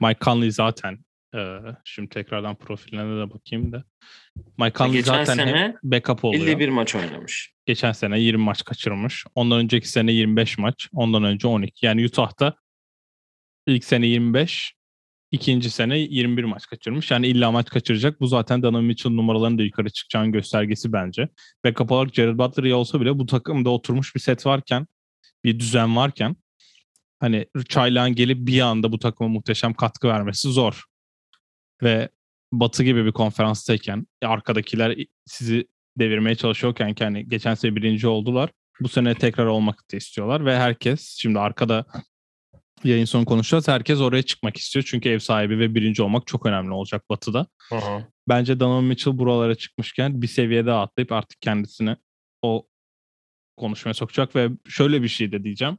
[0.00, 0.98] Mike Conley zaten
[1.36, 3.84] e, şimdi tekrardan profiline de bakayım da.
[4.58, 6.46] Mike Conley Geçen zaten sene hep backup oluyor.
[6.46, 7.52] 51 maç oynamış.
[7.66, 9.24] Geçen sene 20 maç kaçırmış.
[9.34, 10.88] Ondan önceki sene 25 maç.
[10.92, 11.86] Ondan önce 12.
[11.86, 12.56] Yani Utah'ta
[13.66, 14.74] ilk sene 25,
[15.30, 17.10] ikinci sene 21 maç kaçırmış.
[17.10, 18.20] Yani illa maç kaçıracak.
[18.20, 21.28] Bu zaten Donovan Mitchell numaralarının da yukarı çıkacağının göstergesi bence.
[21.64, 24.86] Backup olarak Jared Butler iyi olsa bile bu takımda oturmuş bir set varken,
[25.44, 26.36] bir düzen varken
[27.20, 30.84] hani Çaylak'ın gelip bir anda bu takıma muhteşem katkı vermesi zor.
[31.82, 32.08] Ve
[32.52, 38.50] Batı gibi bir konferanstayken arkadakiler sizi devirmeye çalışıyorken ki hani geçen sene birinci oldular.
[38.80, 41.84] Bu sene tekrar olmak da istiyorlar ve herkes şimdi arkada
[42.84, 43.68] yayın sonu konuşacağız.
[43.68, 44.84] Herkes oraya çıkmak istiyor.
[44.88, 47.46] Çünkü ev sahibi ve birinci olmak çok önemli olacak Batı'da.
[48.28, 51.96] Bence Donovan Mitchell buralara çıkmışken bir seviye daha atlayıp artık kendisini
[52.42, 52.66] o
[53.56, 55.78] konuşmaya sokacak ve şöyle bir şey de diyeceğim.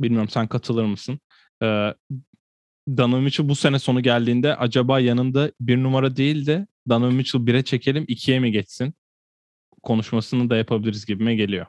[0.00, 1.20] Bilmiyorum sen katılır mısın?
[1.62, 1.94] Ee,
[2.96, 7.62] Donovan Mitchell bu sene sonu geldiğinde acaba yanında bir numara değil de Donovan Mitchell 1'e
[7.62, 8.94] çekelim 2'ye mi geçsin?
[9.82, 11.66] Konuşmasını da yapabiliriz gibime geliyor.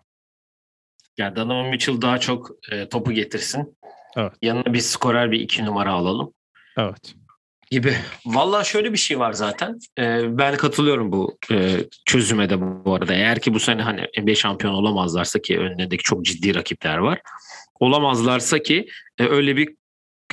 [1.18, 3.78] Yani Donovan Mitchell daha çok e, topu getirsin.
[4.18, 4.34] Evet.
[4.42, 6.34] Yanına bir skorer bir iki numara alalım.
[6.78, 7.16] Evet.
[7.72, 7.96] gibi.
[8.26, 9.80] Vallahi şöyle bir şey var zaten.
[10.00, 13.14] Ee, ben katılıyorum bu e, çözüme de bu, arada.
[13.14, 17.22] Eğer ki bu sene hani NBA şampiyonu olamazlarsa ki önlerindeki çok ciddi rakipler var.
[17.80, 19.76] Olamazlarsa ki e, öyle bir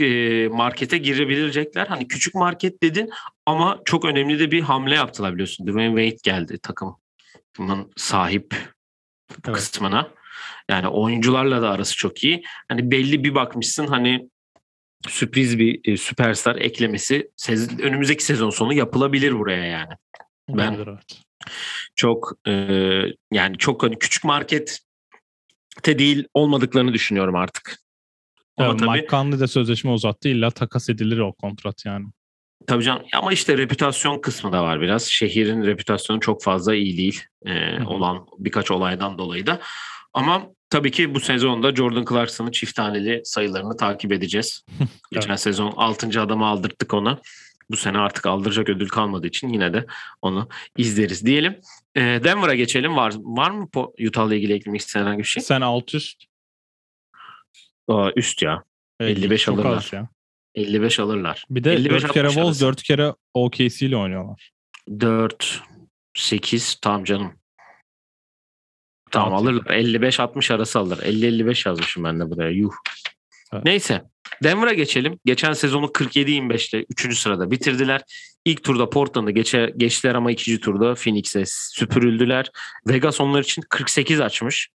[0.00, 1.86] e, markete girebilecekler.
[1.86, 3.10] Hani küçük market dedin
[3.46, 5.66] ama çok önemli de bir hamle yaptılar biliyorsun.
[5.66, 8.54] Dwayne Wade geldi takımın sahip
[9.44, 9.56] Evet.
[9.56, 10.10] kısmına.
[10.70, 12.42] Yani oyuncularla da arası çok iyi.
[12.68, 14.28] Hani belli bir bakmışsın hani
[15.08, 19.92] sürpriz bir e, süperstar eklemesi sez- önümüzdeki sezon sonu yapılabilir buraya yani.
[20.48, 21.20] Ben- evet.
[21.94, 22.52] Çok e,
[23.32, 24.80] yani çok hani küçük market
[25.82, 27.78] te değil olmadıklarını düşünüyorum artık.
[28.58, 30.28] Ama Evet, tabii, Mike Conley de sözleşme uzattı.
[30.28, 32.06] İlla takas edilir o kontrat yani.
[32.66, 35.02] tabii canım ama işte reputasyon kısmı da var biraz.
[35.04, 39.60] Şehrin reputasyonu çok fazla iyi değil e, olan birkaç olaydan dolayı da.
[40.14, 44.64] Ama tabii ki bu sezonda Jordan Clarkson'ın çift taneli sayılarını takip edeceğiz.
[45.12, 46.20] Geçen sezon 6.
[46.20, 47.20] adamı aldırttık ona.
[47.70, 49.86] Bu sene artık aldıracak ödül kalmadığı için yine de
[50.22, 51.60] onu izleriz diyelim.
[51.94, 52.96] E, Denver'a geçelim.
[52.96, 53.68] Var var mı
[54.08, 55.42] Utah'la ilgili eklemek istenen herhangi bir şey?
[55.42, 56.27] Sen alt üst.
[57.88, 58.64] Aa, üst ya.
[59.00, 59.90] e, 55 çok alırlar.
[59.92, 60.08] ya.
[60.54, 61.44] 55 alırlar.
[61.50, 62.66] Bir de 55 4 kere 60 Wolves arası.
[62.66, 64.50] 4 kere OKC ile oynuyorlar.
[65.00, 65.62] 4
[66.14, 67.32] 8 tamam canım.
[69.10, 69.64] Tamam alırlar.
[69.64, 70.98] 55-60 arası alırlar.
[70.98, 72.50] 50-55 yazmışım ben de buraya.
[72.50, 72.72] Yuh.
[73.52, 73.64] Evet.
[73.64, 74.02] Neyse.
[74.42, 75.18] Denver'a geçelim.
[75.24, 77.18] Geçen sezonu 47-25'te 3.
[77.18, 78.02] sırada bitirdiler.
[78.44, 82.50] İlk turda Portland'ı geçe, geçtiler ama ikinci turda Phoenix'e süpürüldüler.
[82.88, 84.68] Vegas onlar için 48 açmış.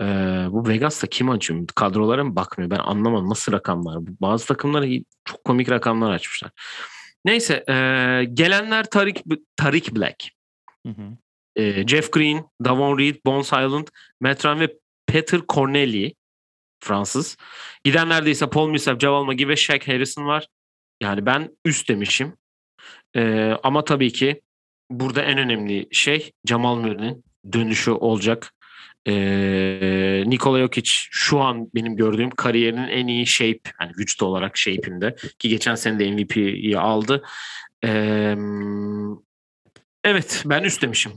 [0.00, 0.04] Ee,
[0.50, 1.66] bu Vegas'ta kim açıyor?
[1.74, 2.70] Kadrolara mı bakmıyor?
[2.70, 3.30] Ben anlamadım.
[3.30, 3.98] Nasıl rakamlar?
[4.20, 6.50] Bazı takımlar iyi- çok komik rakamlar açmışlar.
[7.24, 7.64] Neyse.
[7.68, 7.72] ee,
[8.34, 9.24] gelenler Tarik,
[9.56, 10.28] Tarik Black.
[10.86, 11.02] Hı hı.
[11.56, 13.86] Ee, Jeff Green, Davon Reed, Bones Highland,
[14.20, 16.14] Matt Ryan ve Peter Corneli
[16.84, 17.36] Fransız.
[17.84, 20.46] Gidenlerde ise Paul Millsap, Javal McGee ve Shaq Harrison var.
[21.02, 22.36] Yani ben üst demişim.
[23.16, 24.40] Ee, ama tabii ki
[24.90, 28.52] burada en önemli şey Jamal Murray'nin dönüşü olacak.
[29.08, 35.16] Ee, Nikola Jokic şu an benim gördüğüm kariyerinin en iyi shape, yani vücut olarak shape'inde
[35.38, 37.22] ki geçen sene de MVP'yi aldı.
[37.84, 38.36] Ee,
[40.04, 41.12] evet ben üst demişim.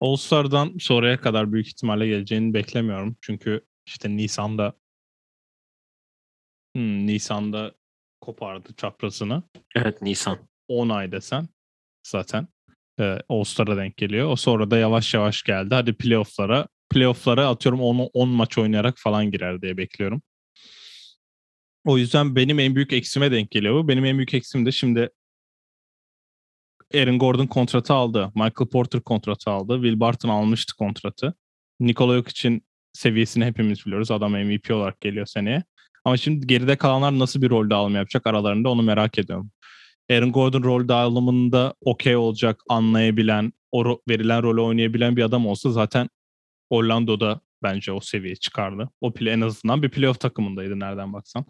[0.00, 3.16] All-Star'dan sonraya kadar büyük ihtimalle geleceğini beklemiyorum.
[3.20, 4.74] Çünkü işte Nisan'da
[6.76, 7.74] Hmm, Nisan'da
[8.20, 9.42] kopardı çaprazını.
[9.76, 10.38] Evet Nisan.
[10.68, 11.48] 10 ay desen.
[12.06, 12.48] zaten.
[13.00, 14.28] Ee, All-Star'a denk geliyor.
[14.28, 15.74] O sonra da yavaş yavaş geldi.
[15.74, 16.68] Hadi playoff'lara.
[16.90, 20.22] Playoff'lara atıyorum 10, 10 maç oynayarak falan girer diye bekliyorum.
[21.84, 23.88] O yüzden benim en büyük eksime denk geliyor bu.
[23.88, 25.10] Benim en büyük eksim de şimdi
[26.94, 28.32] Aaron Gordon kontratı aldı.
[28.34, 29.74] Michael Porter kontratı aldı.
[29.74, 31.34] Will Barton almıştı kontratı.
[31.80, 34.10] Nikola için seviyesini hepimiz biliyoruz.
[34.10, 35.64] Adam MVP olarak geliyor seneye.
[36.04, 39.50] Ama şimdi geride kalanlar nasıl bir rol dağılımı yapacak aralarında onu merak ediyorum.
[40.10, 46.08] Aaron Gordon rol dağılımında okey olacak, anlayabilen, o verilen rolü oynayabilen bir adam olsa zaten
[46.70, 48.88] Orlando'da bence o seviye çıkardı.
[49.00, 51.44] O play, en azından bir playoff takımındaydı nereden baksan.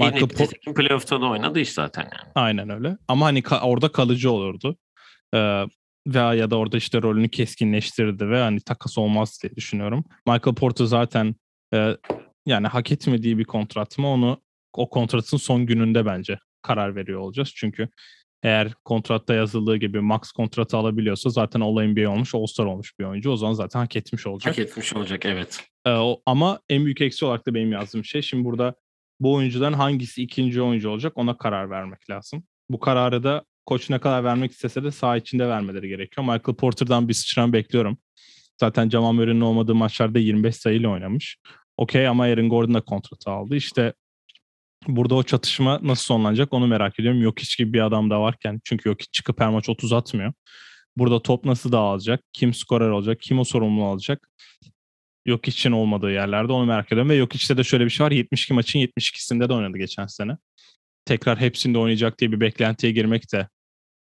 [0.00, 2.32] Michael Michael Po- Porter playoff'ta da oynadı iş zaten yani.
[2.34, 2.96] Aynen öyle.
[3.08, 4.76] Ama hani ka- orada kalıcı olurdu.
[5.34, 5.64] Ee,
[6.06, 10.04] veya ya da orada işte rolünü keskinleştirdi ve hani takas olmaz diye düşünüyorum.
[10.26, 11.34] Michael Porter zaten
[11.74, 11.96] e,
[12.46, 17.52] yani hak etmediği bir kontrat mı onu o kontratın son gününde bence karar veriyor olacağız.
[17.56, 17.88] Çünkü
[18.46, 23.04] eğer kontratta yazıldığı gibi max kontratı alabiliyorsa zaten All NBA olmuş, All Star olmuş bir
[23.04, 23.30] oyuncu.
[23.30, 24.52] O zaman zaten hak etmiş olacak.
[24.52, 25.60] Hak etmiş olacak evet.
[25.86, 28.74] Ee, o, ama en büyük eksi olarak da benim yazdığım şey şimdi burada
[29.20, 32.44] bu oyuncudan hangisi ikinci oyuncu olacak ona karar vermek lazım.
[32.70, 36.26] Bu kararı da koç ne kadar vermek istese de saha içinde vermeleri gerekiyor.
[36.26, 37.98] Michael Porter'dan bir sıçran bekliyorum.
[38.60, 41.38] Zaten Jamal Murray'nin olmadığı maçlarda 25 sayıyla oynamış.
[41.76, 43.56] Okey ama Aaron Gordon da kontratı aldı.
[43.56, 43.92] İşte
[44.88, 47.22] burada o çatışma nasıl sonlanacak onu merak ediyorum.
[47.22, 50.32] Yok hiç gibi bir adam da varken çünkü yok hiç çıkıp her maç 30 atmıyor.
[50.96, 52.20] Burada top nasıl dağılacak?
[52.32, 53.20] Kim skorer olacak?
[53.20, 54.28] Kim o sorumluluğu alacak?
[55.26, 57.10] Yok için olmadığı yerlerde onu merak ediyorum.
[57.10, 58.10] Ve yok işte de şöyle bir şey var.
[58.10, 60.36] 72 maçın 72'sinde de oynadı geçen sene.
[61.04, 63.48] Tekrar hepsinde oynayacak diye bir beklentiye girmek de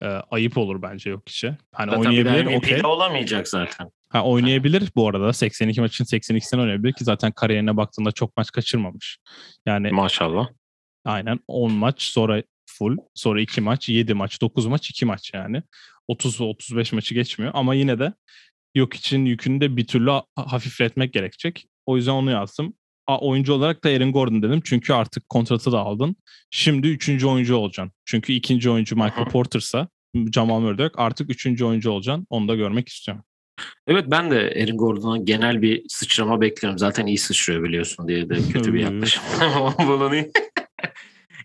[0.02, 1.56] e, ayıp olur bence yok işe.
[1.72, 2.44] Hani Zaten oynayabilir.
[2.44, 3.90] MVP'de olamayacak zaten.
[4.08, 5.32] Ha, oynayabilir bu arada.
[5.32, 9.18] 82 maçın 82'sini oynayabilir ki zaten kariyerine baktığında çok maç kaçırmamış.
[9.66, 10.48] Yani Maşallah.
[11.04, 12.96] Aynen 10 maç sonra full.
[13.14, 15.62] Sonra 2 maç, 7 maç, 9 maç, 2 maç yani.
[16.10, 18.12] 30-35 maçı geçmiyor ama yine de
[18.74, 21.66] yok için yükünü de bir türlü ha- hafifletmek gerekecek.
[21.86, 22.74] O yüzden onu yazdım.
[23.06, 24.60] A, oyuncu olarak da Aaron Gordon dedim.
[24.64, 26.16] Çünkü artık kontratı da aldın.
[26.50, 27.92] Şimdi üçüncü oyuncu olacaksın.
[28.04, 29.28] Çünkü ikinci oyuncu Michael.
[29.28, 29.88] Porter'sa
[30.34, 30.90] Jamal Murray.
[30.94, 32.26] Artık üçüncü oyuncu olacaksın.
[32.30, 33.24] Onu da görmek istiyorum.
[33.86, 36.78] Evet ben de Aaron Gordon'a genel bir sıçrama bekliyorum.
[36.78, 39.22] Zaten iyi sıçrıyor biliyorsun diye de kötü bir yaklaşım.
[39.88, 40.30] Bulunayım.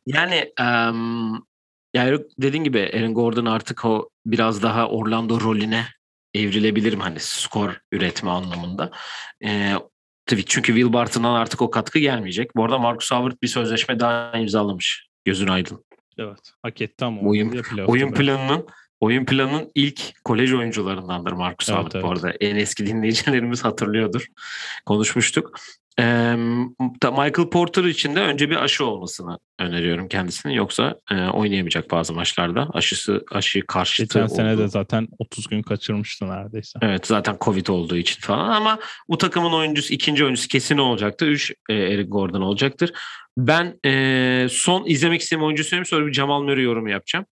[0.08, 1.32] Yani em,
[1.94, 5.86] yani dediğin gibi Aaron Gordon artık o biraz daha Orlando rolüne
[6.34, 8.92] evrilebilir mi hani skor üretme anlamında.
[9.46, 9.74] Ee,
[10.26, 12.56] tabii çünkü Will Barton'dan artık o katkı gelmeyecek.
[12.56, 15.08] Bu arada Marcus Howard bir sözleşme daha imzalamış.
[15.26, 15.86] Gözün aydın.
[16.18, 16.52] Evet.
[16.62, 17.22] Hak etti ama.
[17.22, 18.68] Oyun- Oyun planının
[19.00, 22.04] oyun planının ilk kolej oyuncularındandır Marcus Evet, Howard evet.
[22.06, 22.32] bu arada.
[22.40, 24.26] En eski dinleyicilerimiz hatırlıyordur.
[24.86, 25.60] Konuşmuştuk.
[27.04, 30.54] Da Michael Porter için de önce bir aşı olmasını öneriyorum kendisinin.
[30.54, 32.70] Yoksa e, oynayamayacak bazı maçlarda.
[32.74, 36.80] Aşısı aşı karşıtı Geçen sene de zaten 30 gün kaçırmıştı neredeyse.
[36.82, 38.80] Evet zaten Covid olduğu için falan ama
[39.10, 41.28] bu takımın oyuncusu ikinci oyuncusu kesin olacaktır.
[41.28, 42.92] Üç e, Eric Gordon olacaktır.
[43.38, 47.26] Ben e, son izlemek istediğim oyuncu söyleyeyim sonra bir Jamal Murray yorumu yapacağım.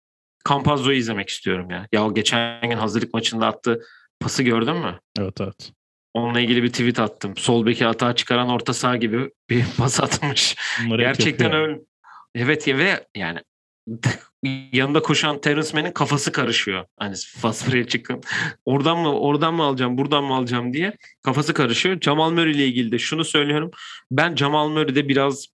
[0.48, 1.87] Campazzo'yu izlemek istiyorum ya.
[1.92, 3.81] Ya o geçen gün hazırlık maçında attığı
[4.20, 4.98] pası gördün mü?
[5.18, 5.72] Evet evet.
[6.14, 7.37] Onunla ilgili bir tweet attım.
[7.37, 10.57] Sol beki hata çıkaran orta saha gibi bir pas atmış.
[10.79, 11.81] Hep Gerçekten öyle.
[12.35, 13.38] Evet ya ve yani
[14.72, 16.85] yanında koşan Terence Mann'in kafası karışıyor.
[16.98, 18.20] Hani fast break çıkın.
[18.64, 22.01] Oradan mı oradan mı alacağım buradan mı alacağım diye kafası karışıyor.
[22.01, 23.70] Jamal Murray ile ilgili de şunu söylüyorum.
[24.11, 25.46] Ben Jamal Murray'de biraz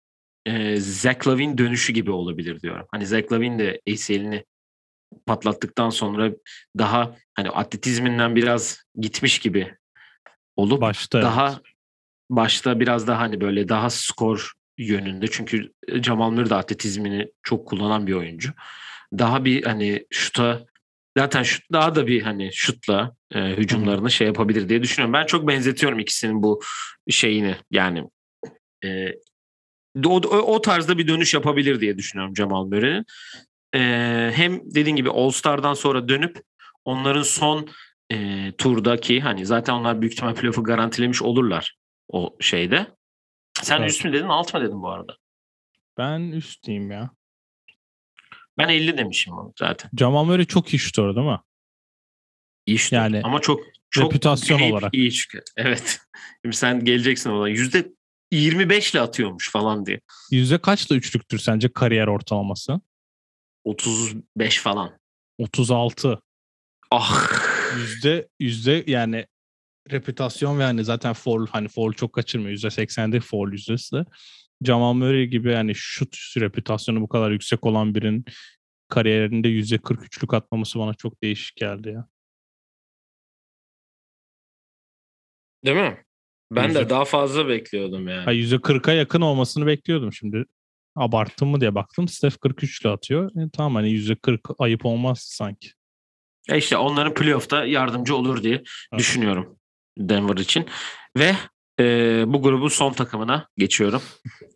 [0.46, 2.86] e, Zach Lavin dönüşü gibi olabilir diyorum.
[2.90, 4.44] Hani Zach Lavin de ACL'ini
[5.26, 6.30] patlattıktan sonra
[6.78, 9.77] daha hani atletizminden biraz gitmiş gibi
[10.58, 11.60] olup Başta daha evet.
[12.30, 18.06] başta biraz daha hani böyle daha skor yönünde çünkü Jamal Murray de atletizmini çok kullanan
[18.06, 18.52] bir oyuncu.
[19.18, 20.66] Daha bir hani şuta
[21.18, 25.12] zaten şut daha da bir hani şutla e, hücumlarını şey yapabilir diye düşünüyorum.
[25.12, 26.60] Ben çok benzetiyorum ikisinin bu
[27.10, 28.04] şeyini yani
[28.84, 29.12] e,
[30.04, 33.04] o, o, o tarzda bir dönüş yapabilir diye düşünüyorum Jamal Murray'nin.
[33.74, 33.80] E,
[34.34, 36.42] hem dediğin gibi All Star'dan sonra dönüp
[36.84, 37.68] onların son
[38.12, 41.76] e, turdaki hani zaten onlar büyük ihtimal playoff'u garantilemiş olurlar
[42.08, 42.86] o şeyde.
[43.62, 43.90] Sen Evet.
[43.90, 45.16] üst mü dedin alt mı dedin bu arada?
[45.98, 47.10] Ben üst diyeyim ya.
[48.58, 49.90] Ben 50 demişim onu zaten.
[49.98, 51.38] Jamal Murray çok iyi şutör değil mi?
[52.66, 52.92] İyi şut.
[52.92, 54.94] Yani ama çok çok reputasyon olarak.
[54.94, 55.42] iyi şut.
[55.56, 56.00] Evet.
[56.44, 57.48] Şimdi sen geleceksin ona.
[57.48, 57.92] Yüzde
[58.32, 60.00] 25 ile atıyormuş falan diye.
[60.30, 62.80] Yüzde kaçla üçlüktür sence kariyer ortalaması?
[63.64, 64.98] 35 falan.
[65.38, 66.20] 36.
[66.90, 67.28] Ah.
[67.76, 69.26] Yüzde yüzde yani
[69.92, 72.50] reputasyon ve hani zaten foul hani foul çok kaçırmıyor.
[72.50, 73.96] Yüzde 80'de foul yüzdesi.
[74.64, 78.24] Jamal Murray gibi yani şut reputasyonu bu kadar yüksek olan birinin
[78.88, 82.08] kariyerinde %43'lük atmaması bana çok değişik geldi ya.
[85.64, 86.04] Değil mi?
[86.50, 88.24] Ben Yüzde- de daha fazla bekliyordum yani.
[88.24, 90.44] Ha, %40'a yakın olmasını bekliyordum şimdi.
[90.96, 92.08] Abarttım mı diye baktım.
[92.08, 93.30] Steph 43'lü atıyor.
[93.30, 95.70] E, tamam hani %40 ayıp olmaz sanki.
[96.48, 98.98] Ya işte onların playoff'ta yardımcı olur diye Evet.
[98.98, 99.58] düşünüyorum
[99.98, 100.66] Denver için.
[101.16, 101.34] Ve
[101.80, 101.84] e,
[102.26, 104.02] bu grubun son takımına geçiyorum.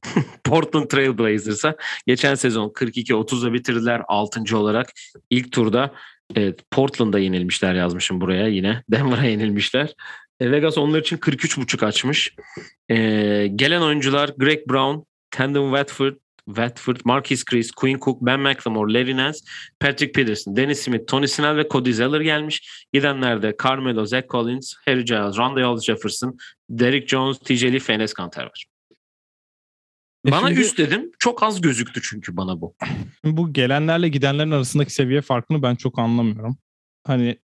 [0.45, 1.77] Portland Trail Blazers'a
[2.07, 4.59] geçen sezon 42-30'da bitirdiler 6.
[4.59, 4.93] olarak.
[5.31, 5.95] ilk turda
[6.37, 8.83] e, Portland'a yenilmişler yazmışım buraya yine.
[8.91, 9.95] Denver'a yenilmişler.
[10.41, 12.35] E, Vegas onlar için 43.5 açmış.
[12.89, 12.97] E,
[13.57, 15.01] gelen oyuncular Greg Brown,
[15.31, 16.15] Tandem Watford,
[16.47, 19.39] Watford, Marquis Chris, Quinn Cook, Ben McLemore, Larry Nance,
[19.81, 22.87] Patrick Peterson, Dennis Smith, Tony Snell ve Cody Zeller gelmiş.
[22.93, 26.37] Gidenlerde Carmelo, Zach Collins, Harry Giles, Rondale Jefferson,
[26.71, 28.67] Derrick Jones, TJ Leaf, Enes Kanter var.
[30.29, 31.11] E Bana şimdi- üst dedim.
[31.19, 32.75] Çok az gözüktü çünkü bana bu.
[33.25, 36.59] Bu gelenlerle gidenlerin arasındaki seviye farkını ben çok anlamıyorum.
[37.07, 37.39] Hani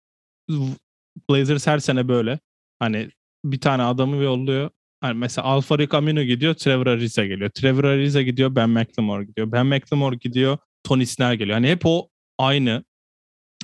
[1.29, 2.39] Blazers her sene böyle.
[2.79, 3.09] Hani
[3.45, 4.69] bir tane adamı yolluyor.
[5.01, 7.49] Hani mesela Alfarik Amino gidiyor, Trevor Ariza geliyor.
[7.49, 9.51] Trevor Ariza gidiyor, Ben McLemore gidiyor.
[9.51, 11.53] Ben McLemore gidiyor, Tony Snell geliyor.
[11.53, 12.83] Hani hep o aynı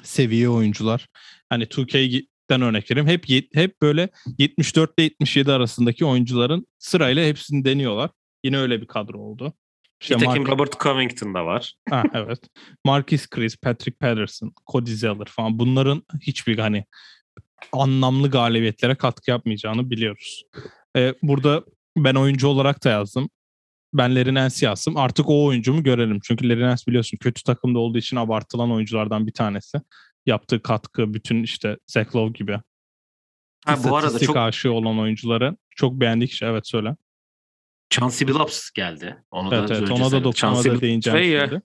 [0.03, 1.07] seviye oyuncular.
[1.49, 3.07] Hani 2K'den örnek vereyim.
[3.09, 8.09] Hep hep böyle 74 ile 77 arasındaki oyuncuların sırayla hepsini deniyorlar.
[8.43, 9.53] Yine öyle bir kadro oldu.
[10.01, 11.73] İşte Nitekim Mark- Robert Covington da var.
[11.89, 12.39] Ha, evet.
[12.85, 16.85] Marquis Chris, Patrick Patterson, Cody Zeller falan bunların hiçbir hani
[17.71, 20.43] anlamlı galibiyetlere katkı yapmayacağını biliyoruz.
[20.95, 21.63] Ee, burada
[21.97, 23.29] ben oyuncu olarak da yazdım.
[23.93, 24.97] Ben Nance yazdım.
[24.97, 26.19] Artık o oyuncumu görelim.
[26.23, 29.77] Çünkü Nance biliyorsun kötü takımda olduğu için abartılan oyunculardan bir tanesi.
[30.25, 32.59] Yaptığı katkı bütün işte Zach Lowe gibi
[33.65, 36.45] Ha, bu arada çok aşığı olan oyuncuları çok beğendik kişi.
[36.45, 36.95] Evet söyle.
[37.89, 39.23] Chauncey Billups geldi.
[39.31, 41.61] Onu Evet da evet ona da Chauncey da değineceğim ve ya- şimdi.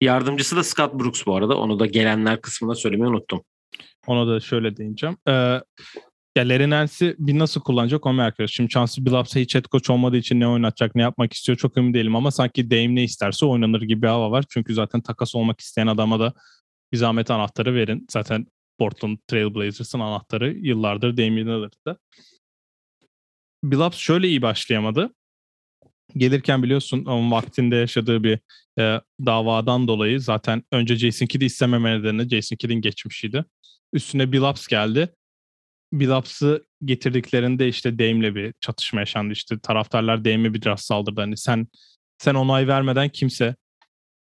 [0.00, 1.58] Yardımcısı da Scott Brooks bu arada.
[1.58, 3.44] Onu da gelenler kısmında söylemeyi unuttum.
[4.06, 5.16] Ona da şöyle değineceğim.
[5.28, 5.60] Ee,
[6.36, 8.36] ya Nance'i bir nasıl kullanacak onu merak.
[8.46, 11.94] Şimdi Chauncey Billups'a hiç head coach olmadığı için ne oynatacak, ne yapmak istiyor çok emin
[11.94, 12.16] değilim.
[12.16, 14.44] Ama sanki Dame ne isterse oynanır gibi bir hava var.
[14.48, 16.32] Çünkü zaten takas olmak isteyen adama da
[16.92, 18.06] bir zahmet anahtarı verin.
[18.10, 18.46] Zaten
[18.78, 21.98] Portland Trail Blazers'ın anahtarı yıllardır Damian Lillard'da.
[23.64, 25.14] Billups şöyle iyi başlayamadı.
[26.16, 28.38] Gelirken biliyorsun onun vaktinde yaşadığı bir
[28.78, 33.44] e, davadan dolayı zaten önce Jason Kidd'i istememe nedeni Jason Kidd'in geçmişiydi.
[33.92, 35.14] Üstüne Billups geldi.
[36.00, 39.32] Billups'ı getirdiklerinde işte Dame'le bir çatışma yaşandı.
[39.32, 41.20] İşte taraftarlar Dame'e biraz saldırdı.
[41.20, 41.66] Hani sen
[42.18, 43.56] sen onay vermeden kimse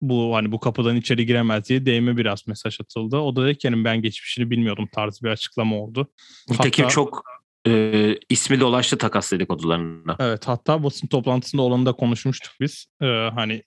[0.01, 3.17] bu hani bu kapıdan içeri giremez diye Dame'e biraz mesaj atıldı.
[3.17, 6.09] O da dedi ki "Yani ben geçmişini bilmiyordum tarzı bir açıklama oldu.
[6.51, 7.23] Nitekim Hatta- çok
[7.67, 10.17] e, ismi dolaştı takas dedikodularında.
[10.21, 12.87] Evet hatta basın toplantısında olanı da konuşmuştuk biz.
[13.03, 13.63] Ee, hani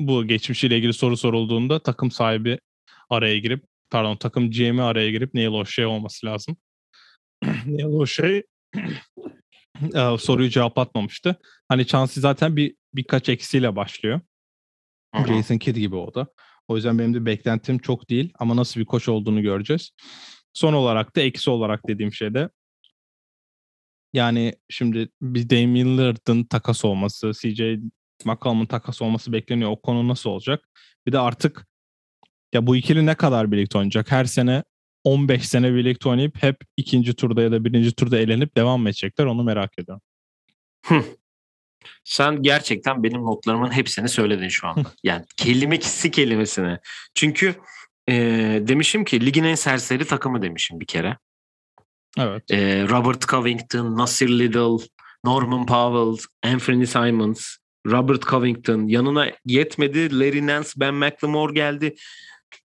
[0.00, 2.58] bu geçmişiyle ilgili soru sorulduğunda takım sahibi
[3.10, 6.56] araya girip pardon takım GM'i araya girip Neil O'Shea olması lazım.
[7.66, 8.42] Neil O'Shea
[9.94, 11.36] e, soruyu cevaplatmamıştı.
[11.68, 14.20] Hani Chauncey zaten bir birkaç eksiyle başlıyor.
[15.14, 15.26] Hı.
[15.26, 16.26] Jason Kidd gibi o da.
[16.68, 19.90] O yüzden benim de beklentim çok değil ama nasıl bir koç olduğunu göreceğiz.
[20.52, 22.48] Son olarak da eksi olarak dediğim şey de
[24.12, 27.60] yani şimdi bir Damian Lillard'ın takas olması, CJ
[28.24, 29.70] McCollum'un takas olması bekleniyor.
[29.70, 30.68] O konu nasıl olacak?
[31.06, 31.66] Bir de artık
[32.52, 34.10] ya bu ikili ne kadar birlikte oynayacak?
[34.10, 34.64] Her sene
[35.04, 39.24] 15 sene birlikte oynayıp hep ikinci turda ya da birinci turda elenip devam mı edecekler?
[39.24, 40.02] Onu merak ediyorum.
[42.04, 44.92] Sen gerçekten benim notlarımın hepsini söyledin şu anda.
[45.02, 46.80] Yani kelimesi kelimesine.
[47.14, 47.54] Çünkü
[48.08, 48.14] e,
[48.68, 51.18] demişim ki ligin en serseri takımı demişim bir kere.
[52.18, 52.50] Evet.
[52.50, 54.86] E, Robert Covington, Nasir Little,
[55.24, 58.86] Norman Powell, Anthony Simons, Robert Covington.
[58.86, 60.18] Yanına yetmedi.
[60.20, 61.94] Larry Nance, Ben McLemore geldi.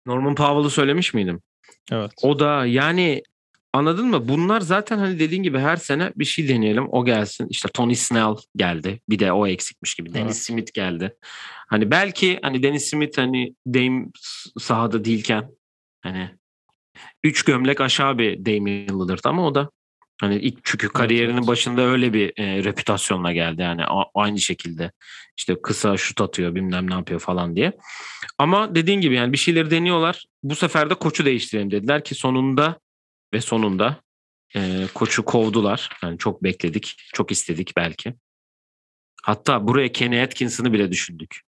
[0.05, 1.41] Norman Powell'ı söylemiş miydim?
[1.91, 2.11] Evet.
[2.23, 3.23] O da yani
[3.73, 4.27] anladın mı?
[4.27, 6.87] Bunlar zaten hani dediğin gibi her sene bir şey deneyelim.
[6.91, 7.47] O gelsin.
[7.49, 9.01] İşte Tony Snell geldi.
[9.09, 10.13] Bir de o eksikmiş gibi.
[10.13, 10.35] Dennis Evet.
[10.35, 11.15] Smith geldi.
[11.67, 14.05] Hani belki hani Dennis Smith hani Dame
[14.59, 15.49] sahada değilken
[16.01, 16.29] hani
[17.23, 19.69] üç gömlek aşağı bir Damian Lillard ama o da
[20.21, 21.47] hani ilk çünkü kariyerinin evet.
[21.47, 24.91] başında öyle bir e, reputasyonla geldi yani A- aynı şekilde
[25.37, 27.71] işte kısa şut atıyor bilmem ne yapıyor falan diye.
[28.37, 30.25] Ama dediğin gibi yani bir şeyleri deniyorlar.
[30.43, 32.79] Bu sefer de koçu değiştirelim dediler ki sonunda
[33.33, 34.01] ve sonunda
[34.55, 35.89] e, koçu kovdular.
[36.03, 38.13] Yani çok bekledik, çok istedik belki.
[39.23, 41.41] Hatta buraya Kenny Atkinson'ı bile düşündük.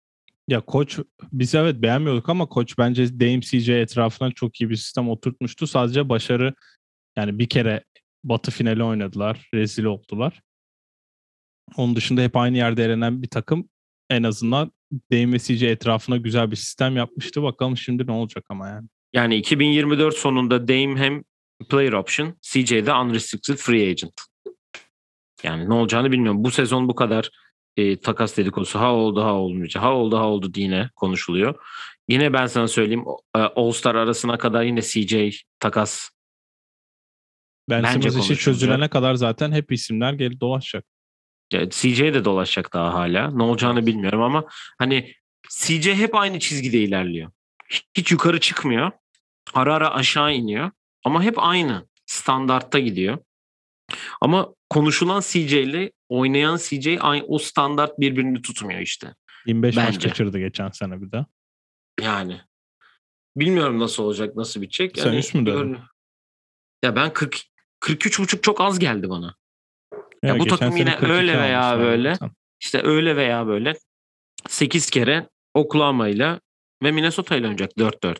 [0.49, 0.99] Ya koç
[1.33, 5.67] biz evet beğenmiyorduk ama koç bence Dame CJ etrafına çok iyi bir sistem oturtmuştu.
[5.67, 6.55] Sadece başarı
[7.17, 7.85] yani bir kere
[8.29, 9.49] batı finali oynadılar.
[9.55, 10.43] Rezil oldular.
[11.77, 13.69] Onun dışında hep aynı yerde elenen bir takım
[14.11, 14.73] en azından
[15.39, 17.43] CJ etrafına güzel bir sistem yapmıştı.
[17.43, 18.89] Bakalım şimdi ne olacak ama yani.
[19.13, 21.23] Yani 2024 sonunda Dame hem
[21.69, 24.21] player option, CJ de unrestricted free agent.
[25.43, 26.45] Yani ne olacağını bilmiyorum.
[26.45, 27.31] Bu sezon bu kadar
[27.77, 29.83] e, takas dedikodusu ha oldu ha olmayacak.
[29.83, 31.55] Ha oldu ha oldu yine konuşuluyor.
[32.09, 33.05] Yine ben sana söyleyeyim
[33.37, 36.09] e, All-Star arasına kadar yine CJ takas
[37.71, 40.85] Ben Bence Simmons işi çözülene kadar zaten hep isimler gelip dolaşacak.
[41.53, 43.31] Ya CJ de dolaşacak daha hala.
[43.31, 44.45] Ne olacağını bilmiyorum ama
[44.79, 45.13] hani
[45.51, 47.31] CJ hep aynı çizgide ilerliyor.
[47.97, 48.91] Hiç yukarı çıkmıyor.
[49.55, 50.71] Ara ara aşağı iniyor.
[51.05, 53.19] Ama hep aynı standartta gidiyor.
[54.21, 59.15] Ama konuşulan CJ ile oynayan CJ aynı o standart birbirini tutmuyor işte.
[59.47, 60.09] 25 maç Bence.
[60.09, 61.27] kaçırdı geçen sene bir de.
[62.03, 62.41] Yani.
[63.37, 64.99] Bilmiyorum nasıl olacak, nasıl bitecek.
[64.99, 65.79] Sen Yani üst mü dedin?
[66.85, 67.43] Ya ben 40
[67.81, 69.35] 43,5 çok az geldi bana.
[70.23, 72.15] Ya bu geçen takım yine 42 öyle veya böyle.
[72.15, 72.31] zaten.
[72.61, 73.75] İşte öyle veya böyle
[74.49, 76.41] 8 kere Oklahoma ile
[76.83, 78.17] ve Minnesota ile oynayacak 4-4.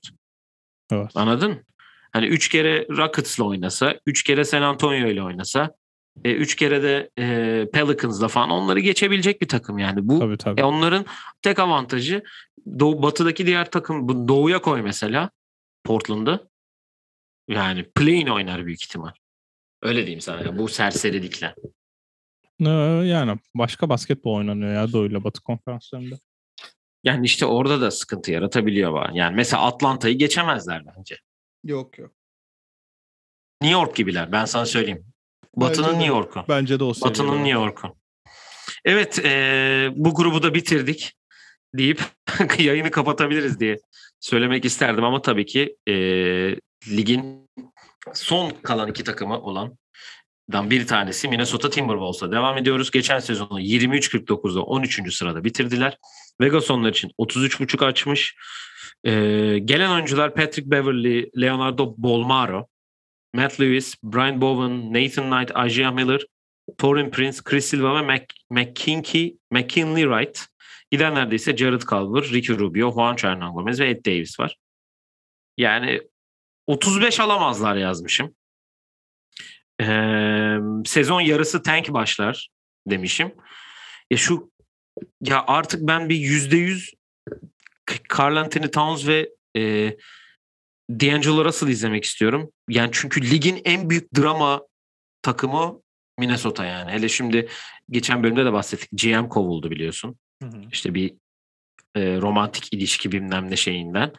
[0.91, 1.11] Evet.
[1.15, 1.65] Anladın?
[2.13, 5.75] Hani 3 kere Rockets'la oynasa, 3 kere San Antonio ile oynasa,
[6.25, 10.09] 3 kere de e, Pelicans'la falan onları geçebilecek bir takım yani.
[10.09, 10.61] Bu Tabii tabii.
[10.61, 11.05] e, onların
[11.43, 12.23] tek avantajı
[12.79, 15.31] Doğu, batıdaki diğer takım bu doğuya koy mesela
[15.85, 16.49] Portland'ı.
[17.49, 19.13] Yani play-in oynar büyük ihtimal.
[19.83, 21.55] Öyle diyeyim sana ya, bu serserilikle.
[22.61, 22.69] Ee,
[23.09, 26.17] Yani başka basketbol oynanıyor ya Doğu'yla Batı konferanslarında.
[27.05, 29.11] Yani işte orada da sıkıntı yaratabiliyor var.
[29.15, 31.17] Yani mesela Atlanta'yı geçemezler bence.
[31.65, 32.13] Yok yok.
[33.63, 35.05] New York gibiler ben sana söyleyeyim.
[35.57, 35.93] Batı'nın.
[35.93, 36.45] New York'u.
[36.49, 36.93] Bence de o.
[37.05, 37.97] Batı'nın New York'u.
[38.85, 41.13] Evet eee, bu grubu da bitirdik
[41.75, 42.03] deyip
[42.59, 43.77] yayını kapatabiliriz diye
[44.21, 47.46] söylemek isterdim ama tabii ki eee, ligin
[48.15, 49.79] son kalan iki takımı olan
[50.53, 52.91] bir tanesi Minnesota Timberwolves'a devam ediyoruz.
[52.91, 55.15] Geçen sezonu 23-49'da 13.
[55.15, 55.99] sırada bitirdiler.
[56.41, 58.37] Vegas onlar için 33.5 açmış.
[59.05, 62.67] Eee, gelen oyuncular Patrick Beverly, Leonardo Bolmaro,
[63.35, 66.27] Matt Lewis, Brian Bowen, Nathan Knight, Isaiah Miller,
[66.79, 70.47] Torin Prince, Chris Silva ve Mac, McKinkey, McKinley Wright.
[70.91, 74.57] Gidenlerde ise Jared Culver, Ricky Rubio, Juan Hernan Gomez ve Ed Davis var.
[75.59, 76.03] Yani
[76.67, 78.35] 35 alamazlar yazmışım.
[79.81, 82.49] Ee, sezon yarısı tank başlar
[82.87, 83.35] demişim.
[84.11, 84.51] Ya şu
[85.23, 86.95] ya artık ben bir yüzde yüz
[88.19, 89.97] Carl Anthony Towns ve e,
[90.91, 92.53] D'Angelo Russell izlemek istiyorum.
[92.69, 94.63] Yani çünkü ligin en büyük drama
[95.23, 95.81] takımı
[96.19, 96.91] Minnesota yani.
[96.91, 97.49] Hele şimdi
[97.91, 98.91] geçen bölümde de bahsettik.
[98.93, 100.17] GM kovuldu biliyorsun.
[100.43, 100.63] Hı hı.
[100.73, 101.15] İşte bir
[101.97, 104.13] e, romantik ilişki bilmem ne şeyinden.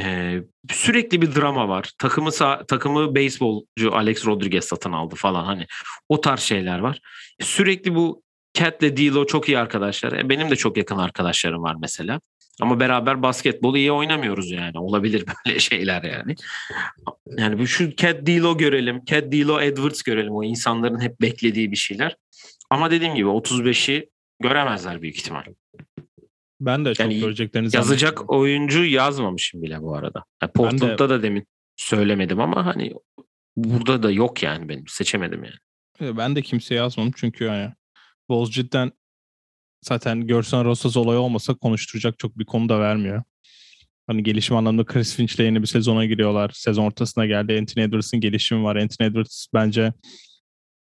[0.00, 0.38] E,
[0.70, 1.90] sürekli bir drama var.
[1.98, 2.30] Takımı
[2.68, 5.66] takımı beyzbolcu Alex Rodriguez satın aldı falan hani
[6.08, 7.00] o tarz şeyler var.
[7.40, 8.22] Sürekli bu
[8.54, 10.12] Cat'le D'Lo çok iyi arkadaşlar.
[10.12, 12.20] E, benim de çok yakın arkadaşlarım var mesela.
[12.60, 14.78] Ama beraber basketbolu iyi oynamıyoruz yani.
[14.78, 16.34] Olabilir böyle şeyler yani.
[17.38, 19.04] Yani bu şu Cat D'Lo görelim.
[19.04, 20.34] Cat D'Lo Edwards görelim.
[20.34, 22.16] O insanların hep beklediği bir şeyler.
[22.70, 25.44] Ama dediğim gibi 35'i göremezler büyük ihtimal.
[26.66, 30.24] Ben de çok Yani göreceklerini Yazacak oyuncu yazmamışım bile bu arada.
[30.42, 31.46] Yani Portland'da da demin
[31.76, 32.92] söylemedim ama hani
[33.56, 34.84] burada da yok yani benim.
[34.88, 36.10] Seçemedim yani.
[36.10, 37.72] E, Ben de kimseye yazmadım çünkü yani
[38.28, 38.92] Wolves cidden
[39.84, 43.22] zaten görsen Rosas olayı olmasa konuşturacak çok bir konu da vermiyor.
[44.06, 46.50] Hani gelişim anlamında Chris Finch'le yeni bir sezona giriyorlar.
[46.54, 47.58] Sezon ortasına geldi.
[47.60, 48.76] Anthony Edwards'ın gelişimi var.
[48.76, 49.92] Anthony Edwards bence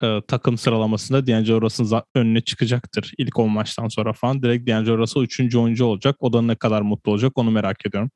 [0.03, 3.11] e, takım sıralamasında D'Angelo Russell'ın önüne çıkacaktır.
[3.17, 4.43] İlk 10 maçtan sonra falan.
[4.43, 5.55] Direkt D'Angelo Russell 3.
[5.55, 6.15] oyuncu olacak.
[6.19, 8.11] O da ne kadar mutlu olacak onu merak ediyorum.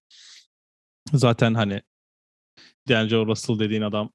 [1.14, 1.82] Zaten hani
[2.90, 4.10] D'Angelo Russell dediğin adam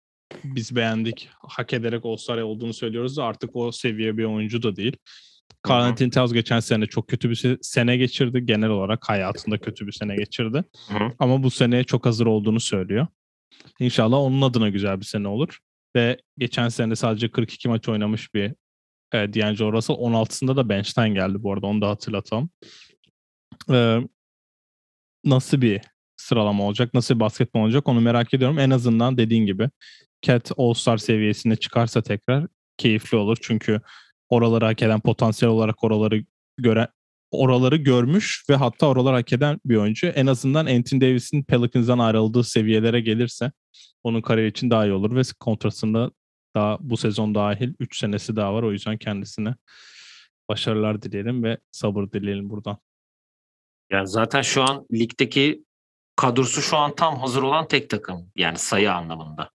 [0.45, 1.29] biz beğendik.
[1.49, 4.97] Hak ederek All-Star olduğunu söylüyoruz da artık o seviye bir oyuncu da değil.
[5.69, 5.83] Carl.
[5.83, 8.47] Anthony Towns geçen sene çok kötü bir se- sene geçirdi.
[8.47, 10.65] Genel olarak hayatında kötü bir sene geçirdi.
[10.89, 11.13] Hı hı.
[11.19, 13.07] Ama bu seneye çok hazır olduğunu söylüyor.
[13.81, 15.59] İnşallah onun adına güzel bir sene olur.
[15.97, 18.55] Ve geçen sene sadece 42 maç oynamış bir
[19.15, 19.97] e, D'Angelo Russell.
[19.97, 21.67] 16'sında da bench'ten geldi bu arada.
[21.67, 22.51] Onu da hatırlatalım.
[23.71, 23.99] E,
[25.25, 25.81] nasıl bir
[26.17, 26.95] sıralama olacak?
[26.95, 27.89] Nasıl bir basketbol olacak?
[27.89, 28.59] Onu merak ediyorum.
[28.59, 29.71] En azından dediğin gibi
[30.23, 33.37] Cat All-Star seviyesine çıkarsa tekrar keyifli olur.
[33.41, 33.81] Çünkü
[34.29, 36.25] oraları hak eden potansiyel olarak oraları
[36.59, 36.89] gören
[37.31, 40.07] oraları görmüş ve hatta oraları hak eden bir oyuncu.
[40.07, 43.53] En azından Anthony Davis'in Pelicans'dan ayrıldığı seviyelere gelirse
[44.03, 46.11] onun kariyer için daha iyi olur ve kontratında
[46.55, 48.63] daha bu sezon dahil 3 senesi daha var.
[48.63, 49.55] O yüzden kendisine
[50.49, 52.79] başarılar dileyelim ve sabır dileyelim buradan.
[53.91, 55.65] Yani zaten şu an ligdeki
[56.17, 58.31] kadrosu şu an tam hazır olan tek takım.
[58.37, 59.51] Yani sayı anlamında.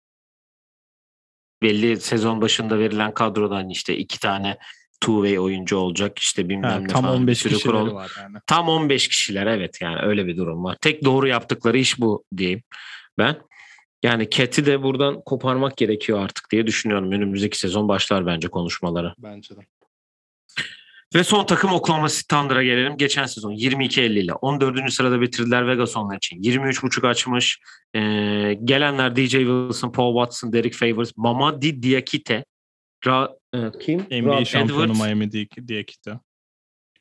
[1.61, 4.57] Belli sezon başında verilen kadrodan işte iki tane
[5.05, 7.15] two-way oyuncu olacak işte bilmem Ha, ne tam falan.
[7.15, 7.93] bir 15 sürü kişileri kural.
[7.95, 8.37] var yani.
[8.47, 10.77] Tam 15 kişiler evet yani öyle bir durum var.
[10.81, 12.63] Tek doğru yaptıkları iş bu diyeyim
[13.17, 13.41] ben.
[14.03, 17.11] Yani Cat'i de buradan koparmak gerekiyor artık diye düşünüyorum.
[17.11, 19.15] Önümüzdeki sezon başlar bence konuşmalara.
[19.17, 19.59] Bence de.
[21.15, 22.97] Ve son takım Oklahoma City Thunder'a gelelim.
[22.97, 24.93] Geçen sezon 22-50 ile 14.
[24.93, 26.41] sırada bitirdiler Vegas onlar için.
[26.41, 27.59] 23.5 açmış.
[27.95, 32.45] Ee, gelenler DJ Wilson, Paul Watson, Derek Favors, Mamadi Diakite,
[33.05, 33.99] Ra, e, kim?
[33.99, 35.01] NBA Rod şampiyonu Edwards.
[35.01, 35.47] Miami
[35.85, 36.19] kitle.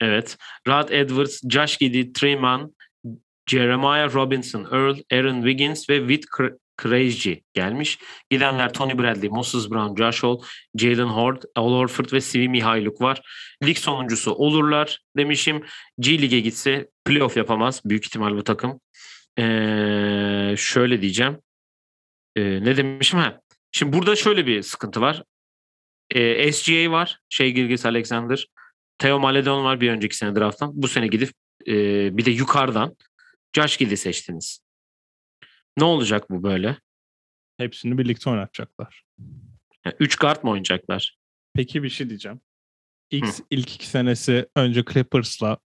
[0.00, 0.36] Evet.
[0.68, 2.74] Rod Edwards, Josh Giddey, Treman,
[3.46, 6.26] Jeremiah Robinson, Earl, Aaron Wiggins ve Whit
[6.82, 7.98] Krejci gelmiş.
[8.30, 10.38] Gidenler Tony Bradley, Moses Brown, Josh Hall,
[10.74, 13.22] Jalen Hort, Al Horford ve Svi Mihailuk var.
[13.64, 15.64] Lig sonuncusu olurlar demişim.
[15.98, 17.82] G Lig'e gitse playoff yapamaz.
[17.84, 18.80] Büyük ihtimal bu takım.
[19.38, 21.38] Ee, şöyle diyeceğim.
[22.36, 23.18] Ee, ne demişim?
[23.18, 23.40] Ha.
[23.72, 25.22] Şimdi burada şöyle bir sıkıntı var.
[26.10, 27.18] Ee, SGA var.
[27.28, 28.46] Şey Gilgis Alexander.
[28.98, 30.70] Theo Maledon var bir önceki sene drafttan.
[30.74, 31.30] Bu sene gidip
[31.66, 31.74] e,
[32.16, 32.96] bir de yukarıdan
[33.56, 34.60] Josh Giddey seçtiniz.
[35.76, 36.76] Ne olacak bu böyle?
[37.56, 39.02] Hepsini birlikte oynatacaklar.
[39.84, 41.18] Yani üç guard mı oynayacaklar?
[41.54, 42.40] Peki bir şey diyeceğim.
[43.10, 43.42] İlk, Hı.
[43.50, 45.58] ilk iki senesi önce Clippers'la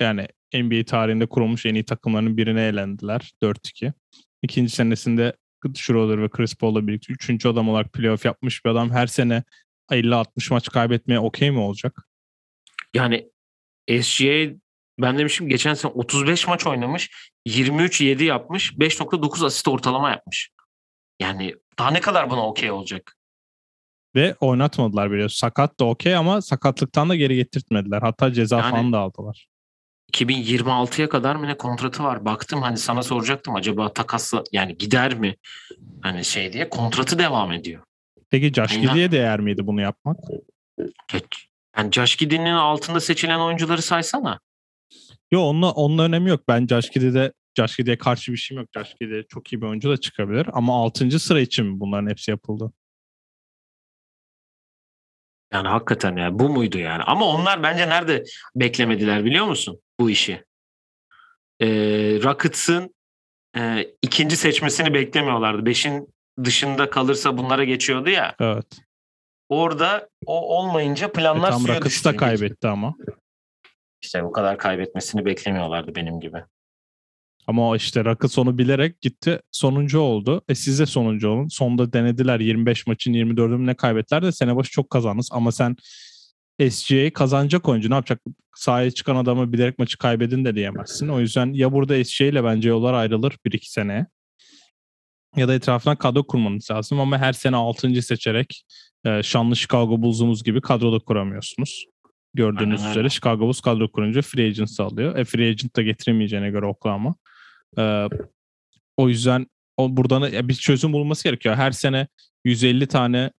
[0.00, 3.32] yani NBA tarihinde kurulmuş en iyi takımların birine elendiler.
[3.42, 3.92] 4-2.
[4.42, 5.36] İkinci senesinde
[5.74, 9.42] Schroeder ve Chris Paul'la birlikte üçüncü adam olarak playoff yapmış bir adam her sene
[9.90, 12.08] 50-60 maç kaybetmeye okey mi olacak?
[12.94, 13.30] Yani
[14.02, 14.54] SGA
[15.00, 17.10] ben demişim geçen sene 35 maç oynamış.
[17.46, 18.72] 23-7 yapmış.
[18.72, 20.50] 5.9 asist ortalama yapmış.
[21.20, 23.16] Yani daha ne kadar buna okey olacak?
[24.16, 25.36] Ve oynatmadılar biliyorsun.
[25.36, 28.02] Sakat da okey ama sakatlıktan da geri getirtmediler.
[28.02, 29.46] Hatta ceza Yani- falan da aldılar.
[30.12, 32.24] 2026'ya kadar mı ne kontratı var?
[32.24, 35.36] Baktım hani sana soracaktım acaba takasla yani gider mi?
[36.02, 37.82] Hani şey diye kontratı devam ediyor.
[38.30, 38.80] Peki Josh.
[38.80, 40.16] Giddey'e değer miydi bunu yapmak?
[41.76, 44.40] Yani Josh Giddey'nin altında seçilen oyuncuları saysana.
[45.30, 46.48] Yok onunla, onunla önemi yok.
[46.48, 46.66] Ben
[47.56, 48.86] Josh Giddey'e karşı bir şeyim yok.
[49.00, 50.46] Giddey çok iyi bir oyuncu da çıkabilir.
[50.52, 51.18] Ama 6.
[51.20, 52.72] sıra için bunların hepsi yapıldı?
[55.52, 57.02] Yani hakikaten ya bu muydu yani?
[57.02, 58.24] Ama onlar bence nerede
[58.56, 60.44] beklemediler biliyor musun bu işi?
[61.60, 61.66] Ee,
[62.22, 62.94] Rockets'ın
[63.56, 65.66] e, ikinci seçmesini beklemiyorlardı.
[65.66, 66.08] Beşin
[66.44, 68.34] dışında kalırsa bunlara geçiyordu ya.
[68.40, 68.66] Evet.
[69.48, 72.04] Orada o olmayınca E, planlar tam suya düştü.
[72.04, 72.94] da kaybetti ama.
[74.04, 76.38] İşte bu kadar kaybetmesini beklemiyorlardı benim gibi.
[77.46, 79.40] Ama o işte Rockets onu bilerek gitti.
[79.50, 80.42] Sonuncu oldu.
[80.48, 81.48] E siz de sonuncu olun.
[81.48, 85.28] Sonda denediler 25 maçın 24'ünü ne kaybettiler de sene başı çok kazandınız.
[85.32, 85.76] Ama sen
[86.70, 88.20] SGA'yı kazanacak oyuncu ne yapacak?
[88.56, 91.08] Sahaya çıkan adamı bilerek maçı kaybedin de diyemezsin.
[91.08, 94.06] O yüzden ya burada SGA ile bence yollar ayrılır 1-2 seneye.
[95.36, 98.02] Ya da etrafına kadro kurmanız lazım ama her sene 6.
[98.02, 98.64] seçerek
[99.04, 101.93] e, şanlı Chicago Bulls'umuz gibi kadroda kuramıyorsunuz.
[102.34, 105.16] Gördüğünüz Aynen üzere Chicago Bulls kadro kurunca free agent alıyor.
[105.16, 107.14] E free agent da getiremeyeceğine göre Oklahoma.
[107.78, 108.08] Ee,
[108.96, 111.54] o yüzden o buradan ya bir çözüm bulunması gerekiyor.
[111.54, 112.08] Her sene
[112.44, 113.30] 150 tane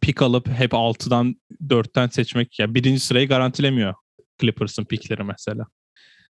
[0.00, 1.36] pik alıp hep 6'dan
[1.68, 3.94] 4'ten seçmek ya birinci sırayı garantilemiyor
[4.40, 5.66] Clippers'ın pikleri mesela.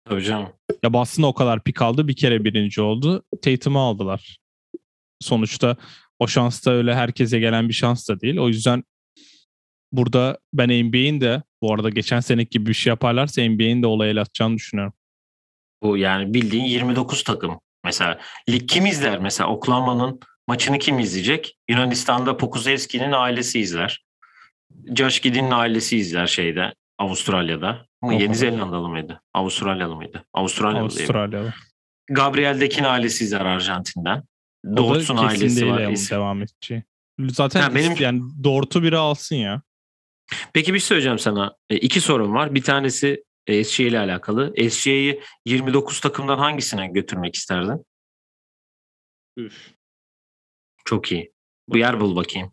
[0.05, 0.49] Tabii canım.
[0.83, 3.23] Ya Boston o kadar pik aldı bir kere birinci oldu.
[3.41, 4.37] Tatum'u aldılar.
[5.21, 5.77] Sonuçta
[6.19, 8.37] o şans da öyle herkese gelen bir şans da değil.
[8.37, 8.83] O yüzden
[9.91, 14.11] burada ben NBA'in de bu arada geçen seneki gibi bir şey yaparlarsa NBA'in de olaya
[14.11, 14.93] el atacağını düşünüyorum.
[15.83, 17.59] Bu yani bildiğin 29 takım.
[17.83, 18.19] Mesela
[18.49, 19.19] lig kim izler?
[19.19, 21.57] Mesela Oklahoma'nın maçını kim izleyecek?
[21.69, 24.05] Yunanistan'da Pokusevski'nin ailesi izler.
[24.95, 27.85] Josh Giddey'nin ailesi izler şeyde Avustralya'da.
[28.01, 28.13] Mı?
[28.13, 29.21] Yeni Zelandalı mıydı?
[29.33, 30.25] Avustralyalı mıydı?
[30.33, 30.79] Avustralyalı?
[30.83, 31.53] Avustralya'da.
[32.09, 34.23] Gabriel Dekin ailesi izler Arjantin'den.
[34.77, 35.79] Dort'un ailesi var.
[36.11, 36.83] devam edeceği.
[37.19, 39.61] Zaten Ha, benim- yani Dort'u biri alsın ya.
[40.53, 41.55] Peki bir şey söyleyeceğim sana.
[41.69, 42.55] E, iki sorum var.
[42.55, 44.69] Bir tanesi e, SGA ile alakalı.
[44.69, 47.85] SGA'yı 29 takımdan hangisine götürmek isterdin?
[49.37, 49.73] Üf.
[50.85, 51.33] Çok iyi.
[51.67, 52.51] Bu yer bul bakayım.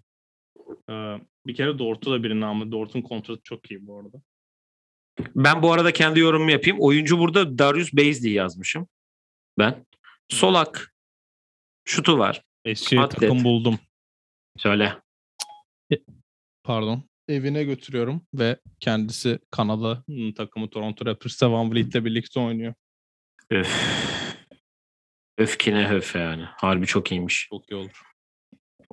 [0.90, 1.16] Ee,
[1.46, 4.22] bir kere Dort'u da birinin ama Dort'un kontratı çok iyi bu arada.
[5.36, 6.76] Ben bu arada kendi yorumumu yapayım.
[6.80, 8.88] Oyuncu burada Darius Baisley yazmışım.
[9.58, 9.86] Ben.
[10.28, 10.94] Solak.
[11.84, 12.42] Şutu var.
[12.66, 13.10] Atlet.
[13.10, 13.78] takım buldum.
[14.56, 14.98] Söyle.
[16.62, 17.02] Pardon.
[17.28, 22.74] Evine götürüyorum ve kendisi Kanada'nın takımı Toronto Raptors'ta Van Vliet'le birlikte oynuyor.
[23.50, 23.68] Öf.
[25.38, 26.42] Öfkine höf yani.
[26.56, 27.46] Harbi çok iyiymiş.
[27.50, 28.02] Çok iyi olur.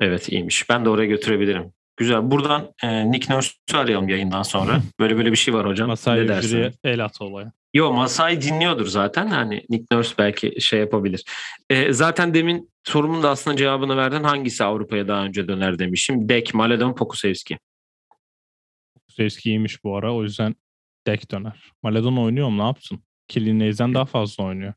[0.01, 0.69] Evet iyiymiş.
[0.69, 1.73] Ben de oraya götürebilirim.
[1.97, 2.31] Güzel.
[2.31, 4.81] Buradan e, Nick Nurse'u arayalım yayından sonra.
[4.99, 5.87] Böyle böyle bir şey var hocam.
[5.87, 6.73] Masai ne dersin?
[6.83, 7.51] El at olaya.
[7.73, 9.27] Yo Masai dinliyordur zaten.
[9.27, 11.25] Hani Nick Nurse belki şey yapabilir.
[11.69, 14.23] E, zaten demin sorumun da aslında cevabını verdin.
[14.23, 16.29] Hangisi Avrupa'ya daha önce döner demişim.
[16.29, 17.57] Dek, Maledon, Pokusevski.
[19.19, 20.15] Dostoyevski iyiymiş bu ara.
[20.15, 20.55] O yüzden
[21.07, 21.71] dek döner.
[21.83, 22.57] Maledon oynuyor mu?
[22.57, 23.03] Ne yapsın?
[23.27, 24.73] Killian Hayes'den daha fazla oynuyor.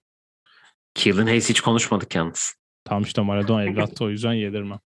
[0.95, 2.55] Killian Hayes hiç konuşmadık yalnız.
[2.85, 4.81] Tam işte Maledon evlattı o yüzden yedirmem.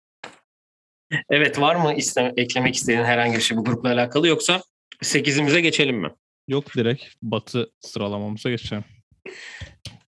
[1.29, 4.61] Evet var mı iste- eklemek istediğin herhangi bir şey bu grupla alakalı yoksa
[5.03, 6.09] 8'imize geçelim mi?
[6.47, 8.83] Yok direkt batı sıralamamıza geçelim.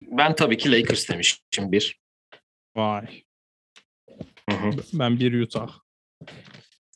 [0.03, 2.01] Ben tabii ki Lakers demişim bir.
[2.77, 3.23] Vay.
[4.51, 4.71] Hı hı.
[4.93, 5.79] Ben bir Utah.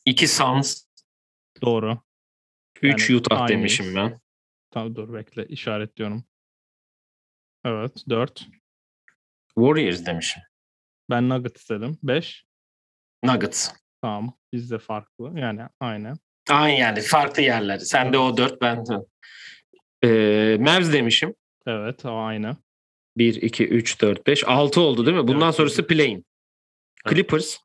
[0.05, 0.87] İki Suns,
[1.61, 2.06] Doğru.
[2.81, 3.59] 3 Yani Utah aynıyız.
[3.59, 4.19] demişim ben.
[4.71, 6.23] Tamam dur bekle işaretliyorum.
[7.65, 8.47] Evet 4.
[9.55, 10.43] Warriors demişim.
[11.09, 11.97] Ben Nuggets dedim.
[12.03, 12.45] 5.
[13.23, 13.69] Nuggets.
[14.01, 14.37] Tamam.
[14.53, 15.39] Bizde farklı.
[15.39, 16.13] Yani aynı.
[16.49, 17.79] Aynı yani farklı yerler.
[17.79, 18.93] Sen de o 4 ben de.
[20.03, 21.35] Ee, Mavs demişim.
[21.67, 22.57] Evet o aynı.
[23.17, 25.27] 1, 2, 3, 4, 5, 6 oldu değil mi?
[25.27, 25.55] Bundan Evet.
[25.55, 26.23] sonrası playing.
[27.05, 27.15] Evet.
[27.15, 27.57] Clippers,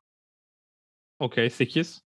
[1.19, 2.01] Okey 8.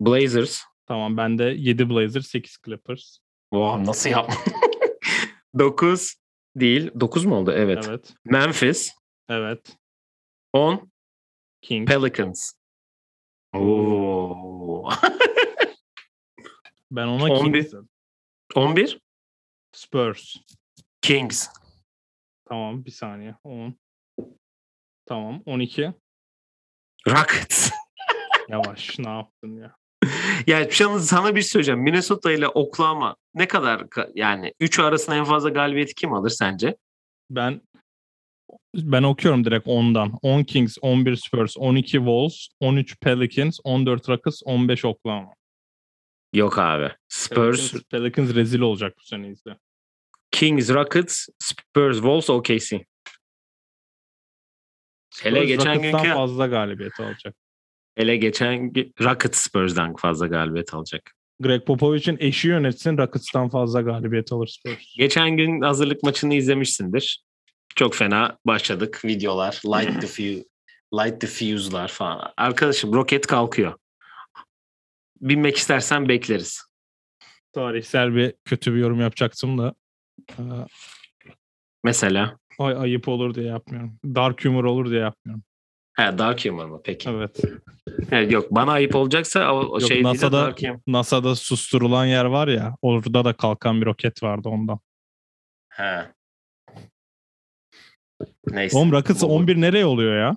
[0.00, 0.62] Blazers.
[0.88, 3.18] Tamam ben de 7 Blazers 8 Clippers.
[3.52, 4.34] Wow, nasıl yapma?
[5.58, 6.14] 9
[6.56, 6.90] değil.
[7.00, 7.52] 9 mu oldu?
[7.52, 7.84] Evet.
[7.88, 8.14] Evet.
[8.24, 8.92] Memphis.
[9.28, 9.76] Evet.
[10.52, 10.90] 10
[11.62, 11.92] Kings.
[11.92, 12.52] Pelicans.
[13.54, 14.90] Oo.
[16.90, 17.52] Ben ona 11.
[17.52, 17.88] Kings dedim.
[18.54, 19.00] 11
[19.72, 20.36] Spurs.
[21.02, 21.48] Kings.
[22.44, 23.34] Tamam bir saniye.
[23.44, 23.78] 10.
[25.06, 25.92] Tamam 12.
[27.08, 27.70] Rockets.
[28.48, 29.77] Yavaş ne yaptın ya?
[30.48, 31.80] Ya şu an sana bir şey söyleyeceğim.
[31.80, 36.76] Minnesota ile Oklahoma ne kadar ka- yani 3 arasında en fazla galibiyeti kim alır sence?
[37.30, 37.60] Ben
[38.74, 40.12] ben okuyorum direkt 10'dan.
[40.22, 45.34] 10 Kings, 11 Spurs, 12 Wolves, 13 Pelicans, 14 Rockets, 15 Oklahoma.
[46.32, 46.92] Yok abi.
[47.08, 49.56] Spurs, Pelicans, Pelicans rezil olacak bu sene izle.
[50.30, 52.84] Kings, Rockets, Spurs, Wolves, OKC.
[55.22, 57.34] Hele geçen günkü- fazla galibiyet alacak.
[57.98, 61.14] Hele geçen gün Rockets Spurs'dan fazla galibiyet alacak.
[61.40, 64.94] Greg Popovich'in eşi yönetsin Rockets'tan fazla galibiyet alır Spurs.
[64.96, 67.24] Geçen gün hazırlık maçını izlemişsindir.
[67.76, 69.04] Çok fena başladık.
[69.04, 70.44] Videolar, light the fuse,
[70.94, 72.32] light the fuse'lar falan.
[72.36, 73.74] Arkadaşım roket kalkıyor.
[75.20, 76.62] Binmek istersen bekleriz.
[77.52, 79.74] Tarihsel bir kötü bir yorum yapacaktım da
[81.84, 82.38] Mesela.
[82.58, 83.98] ay ayıp olur diye yapmıyorum.
[84.04, 85.42] Dark humor olur diye yapmıyorum.
[85.98, 87.10] He Dark Humor mu peki?
[87.10, 87.40] Evet.
[88.10, 90.78] Evet, yok bana ayıp olacaksa o, o Yok, şey değil de NASA'da Dark Humor.
[90.86, 94.80] NASA'da susturulan yer var ya orada da kalkan bir roket vardı ondan.
[95.68, 96.06] He.
[98.50, 98.78] Neyse.
[98.78, 100.36] Oğlum Rockets Bu- 11 nereye oluyor ya?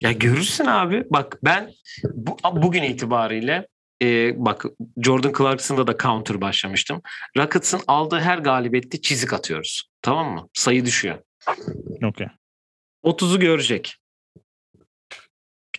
[0.00, 1.04] Ya görürsün abi.
[1.10, 1.72] Bak ben
[2.04, 3.68] bu, bugün itibariyle
[4.02, 4.64] e, bak
[5.04, 7.02] Jordan Clarkson'da da counter başlamıştım.
[7.36, 9.90] Rockets'ın aldığı her galibiyette çizik atıyoruz.
[10.02, 10.48] Tamam mı?
[10.54, 11.18] Sayı düşüyor.
[12.04, 12.26] Okey.
[13.04, 13.96] 30'u görecek.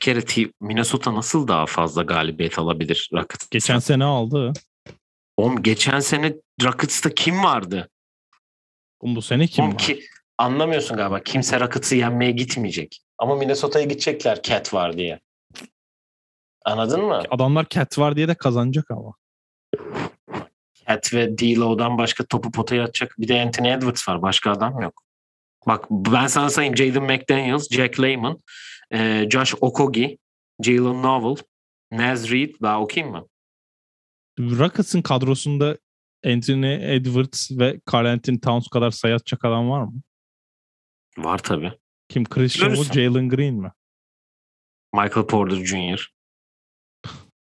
[0.04, 3.50] Kere Minnesota nasıl daha fazla galibiyet alabilir Rockets?
[3.50, 4.54] Geçen sene aldı.
[5.38, 6.34] Oğlum geçen sene
[6.64, 7.90] Rockets'ta kim vardı?
[9.00, 9.82] Oğlum bu sene kim Oğlum var?
[9.82, 10.04] ki
[10.38, 11.20] anlamıyorsun galiba.
[11.24, 13.02] Kimse Rockets'ı yenmeye gitmeyecek.
[13.18, 15.20] Ama Minnesota'ya gidecekler Cat var diye.
[16.66, 17.24] Anladın mı?
[17.30, 19.14] Adamlar Cat var diye de kazanacak ama.
[20.88, 23.16] Cat ve D'Lo'dan başka topu potaya atacak.
[23.20, 24.22] Bir de Anthony Edwards var.
[24.22, 25.03] Başka adam yok.
[25.68, 26.78] Bak ben sana sayayım.
[26.78, 28.40] Jaden McDaniels, Jack Layman,
[28.94, 30.18] e, Josh Okogie,
[30.62, 31.44] Jalen Novel,
[31.92, 32.56] Naz Reid.
[32.62, 33.28] Daha okuyayım mı?
[34.40, 35.78] Rockets'ın kadrosunda
[36.26, 40.02] Anthony Edwards ve Carl Anthony Towns kadar sayı atacak adam var mı?
[41.18, 41.74] Var tabii.
[42.10, 42.26] Kim?
[42.26, 42.70] Christian?
[42.70, 42.94] Görürsün.
[42.94, 43.72] Jalen Green mi?
[44.94, 46.14] Michael Porter Jr.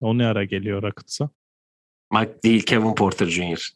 [0.00, 1.30] O ne ara geliyor Rockets'a?
[2.12, 3.70] Mike değil Kevin Porter Jr.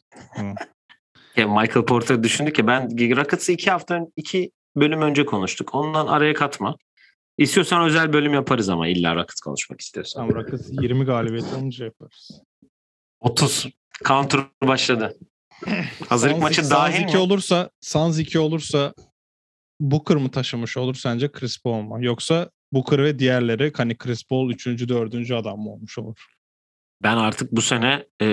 [1.37, 5.75] Ya Michael Porter düşündü ki ben Rockets'ı iki hafta iki bölüm önce konuştuk.
[5.75, 6.75] Ondan araya katma.
[7.37, 10.27] İstiyorsan özel bölüm yaparız ama illa Rockets konuşmak istiyorsan.
[10.27, 12.31] Tam Rockets 20 galibiyet olunca yaparız.
[13.19, 13.67] 30.
[14.07, 15.17] Counter başladı.
[16.09, 17.21] Hazırlık Suns- maçı dahil 2 mi?
[17.21, 18.93] olursa, Suns 2 olursa
[19.79, 21.97] Booker mı taşımış olur sence Chris Paul mu?
[22.05, 24.67] Yoksa Booker ve diğerleri hani Chris Paul 3.
[24.89, 25.31] 4.
[25.31, 26.25] adam mı olmuş olur?
[27.03, 28.27] Ben artık bu sene e,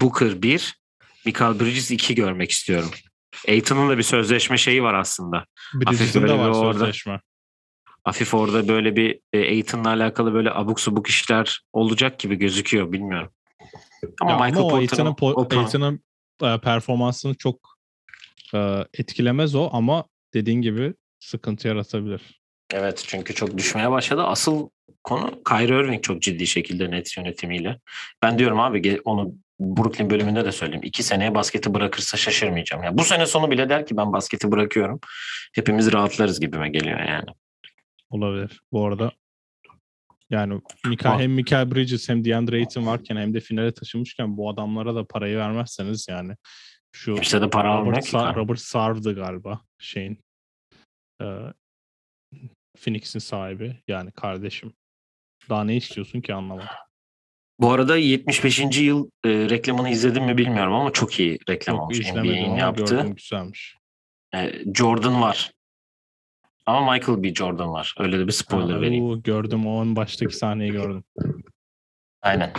[0.00, 0.80] Booker 1,
[1.26, 2.90] Michael Bridges 2 görmek istiyorum.
[3.48, 5.44] Aiton'un da bir sözleşme şeyi var aslında.
[5.74, 6.78] Bridges'in de var orada.
[6.78, 7.20] sözleşme.
[8.04, 13.30] Hafif orada böyle bir e, Aiton'la alakalı böyle abuk subuk işler olacak gibi gözüküyor bilmiyorum.
[14.20, 16.00] Ama Ya Michael ama Porter'ın po- Aiton'un,
[16.42, 17.78] e, performansını çok
[18.54, 20.04] e, etkilemez o ama
[20.34, 22.40] dediğin gibi sıkıntı yaratabilir.
[22.72, 24.22] Evet çünkü çok düşmeye başladı.
[24.22, 24.68] Asıl
[25.04, 27.80] konu Kyrie Irving çok ciddi şekilde net yönetimiyle.
[28.22, 30.84] Ben diyorum abi onu Brooklyn bölümünde de söyleyeyim.
[30.84, 32.82] İki seneye basketi bırakırsa şaşırmayacağım.
[32.84, 35.00] Ya bu sene sonu bile der ki ben basketi bırakıyorum.
[35.54, 37.30] Hepimiz rahatlarız gibime geliyor yani.
[38.10, 38.60] Olabilir.
[38.72, 39.12] Bu arada
[40.30, 44.94] Yani Mika, hem Michael Bridges hem DeAndre Ayton varken hem de finale taşımışken bu adamlara
[44.94, 46.36] da parayı vermezseniz yani
[46.92, 48.04] şu Kimse de para Robert.
[48.04, 50.18] Sa- Robert Sarv'dı galiba şeyin
[51.22, 51.26] e,
[52.80, 54.72] Phoenix'in sahibi yani kardeşim.
[55.48, 56.68] Daha ne istiyorsun ki anlamadım.
[57.60, 58.78] Bu arada 75.
[58.80, 62.12] yıl e, reklamını izledim mi bilmiyorum ama çok iyi reklam Çok olmuş.
[62.12, 62.94] NBA'in ama yaptığı.
[62.96, 63.76] gördüm güzelmiş.
[64.34, 65.52] E, Jordan var.
[66.66, 67.34] Ama Michael B.
[67.34, 67.94] Jordan var.
[67.98, 69.22] Öyle de bir spoiler Ha, vereyim.
[69.22, 71.04] gördüm o en baştaki sahneyi gördüm.
[72.22, 72.52] Aynen.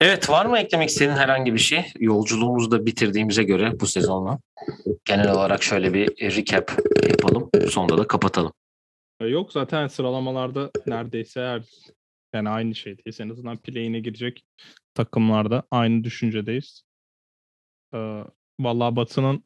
[0.00, 1.84] Evet var mı eklemek istediğin herhangi bir şey?
[1.98, 4.38] Yolculuğumuzu da bitirdiğimize göre bu sezonla.
[5.04, 6.72] Genel olarak şöyle bir recap
[7.08, 7.50] yapalım.
[7.70, 8.52] Sonunda da kapatalım.
[9.20, 11.62] E, Yok zaten sıralamalarda neredeyse her
[12.34, 13.20] yani aynı şeydeyiz.
[13.20, 14.44] En azından play'ine girecek
[14.94, 16.82] takımlarda aynı düşüncedeyiz.
[17.94, 18.24] Ee,
[18.60, 19.44] vallahi Batı'nın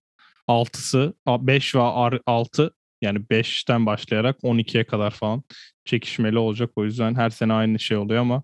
[0.49, 1.80] 6'sı 5 ve
[2.26, 5.43] 6 yani 5'ten başlayarak 12'ye kadar falan
[5.85, 6.70] çekişmeli olacak.
[6.76, 8.43] O yüzden her sene aynı şey oluyor ama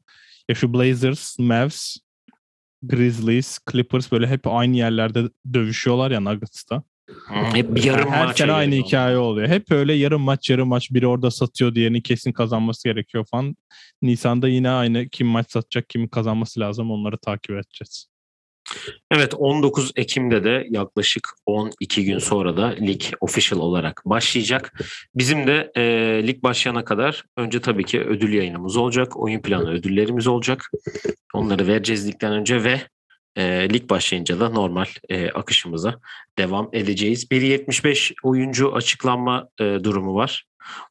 [0.48, 1.96] ya şu Blazers, Mavs,
[2.82, 6.82] Grizzlies, Clippers böyle hep aynı yerlerde dövüşüyorlar ya Nuggets'ta.
[7.52, 9.48] Hep yarım Her maça sene aynı hikaye oluyor.
[9.48, 13.56] Hep öyle yarım maç yarım maç biri orada satıyor diğerini kesin kazanması gerekiyor falan.
[14.02, 18.08] Nisan'da yine aynı kim maç satacak kimin kazanması lazım onları takip edeceğiz.
[19.10, 24.80] Evet 19 Ekim'de de yaklaşık 12 gün sonra da lig official olarak başlayacak.
[25.14, 25.82] Bizim de e,
[26.26, 29.16] lig başlayana kadar önce tabii ki ödül yayınımız olacak.
[29.16, 30.70] Oyun planı ödüllerimiz olacak.
[31.34, 32.80] Onları vereceğiz ligden önce ve
[33.38, 36.00] e, lig başlayınca da normal e, akışımıza
[36.38, 37.24] devam edeceğiz.
[37.24, 40.44] 1.75 oyuncu açıklanma e, durumu var.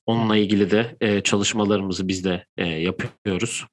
[0.05, 3.65] Onunla ilgili de e, çalışmalarımızı biz de e, yapıyoruz.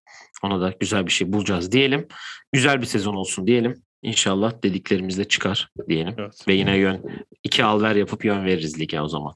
[0.43, 2.09] Ona da güzel bir şey bulacağız diyelim.
[2.53, 3.83] Güzel bir sezon olsun diyelim.
[4.03, 6.15] İnşallah dediklerimizle çıkar diyelim.
[6.19, 6.49] Evet.
[6.49, 9.35] Ve yine yön iki al ver yapıp yön veririz lige o zaman.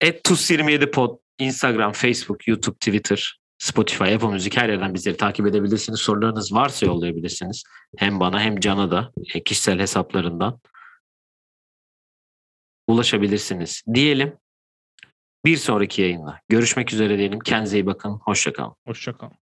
[0.00, 6.00] Et TUS27 Pod, Instagram, Facebook, YouTube, Twitter, Spotify, Apple Müzik her yerden bizleri takip edebilirsiniz.
[6.00, 7.64] Sorularınız varsa yollayabilirsiniz.
[7.96, 10.60] Hem bana hem Can'a da e, kişisel hesaplarından
[12.86, 14.38] ulaşabilirsiniz diyelim.
[15.44, 17.40] Bir sonraki yayınla görüşmek üzere diyelim.
[17.40, 18.10] Kendinize iyi bakın.
[18.24, 18.74] Hoşçakalın.
[18.86, 19.41] Hoşçakalın.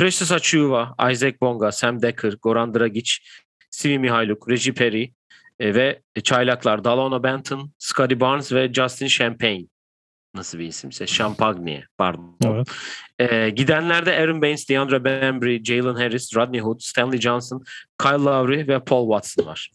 [0.00, 3.18] Precious Achiuwa, Isaac Bonga, Sam Decker, Goran Dragic,
[3.70, 5.14] Simi Mihailuk, Reggie Perry
[5.58, 9.66] e, ve çaylaklar Dalona Benton, Scotty Barnes ve Justin Champagne.
[10.34, 11.06] Nasıl bir isimse?
[11.06, 12.36] Champagne pardon.
[12.44, 12.68] Evet.
[13.18, 17.64] E, gidenlerde Aaron Baines, DeAndre Bembry, Jalen Harris, Rodney Hood, Stanley Johnson,
[18.02, 19.70] Kyle Lowry ve Paul Watson var.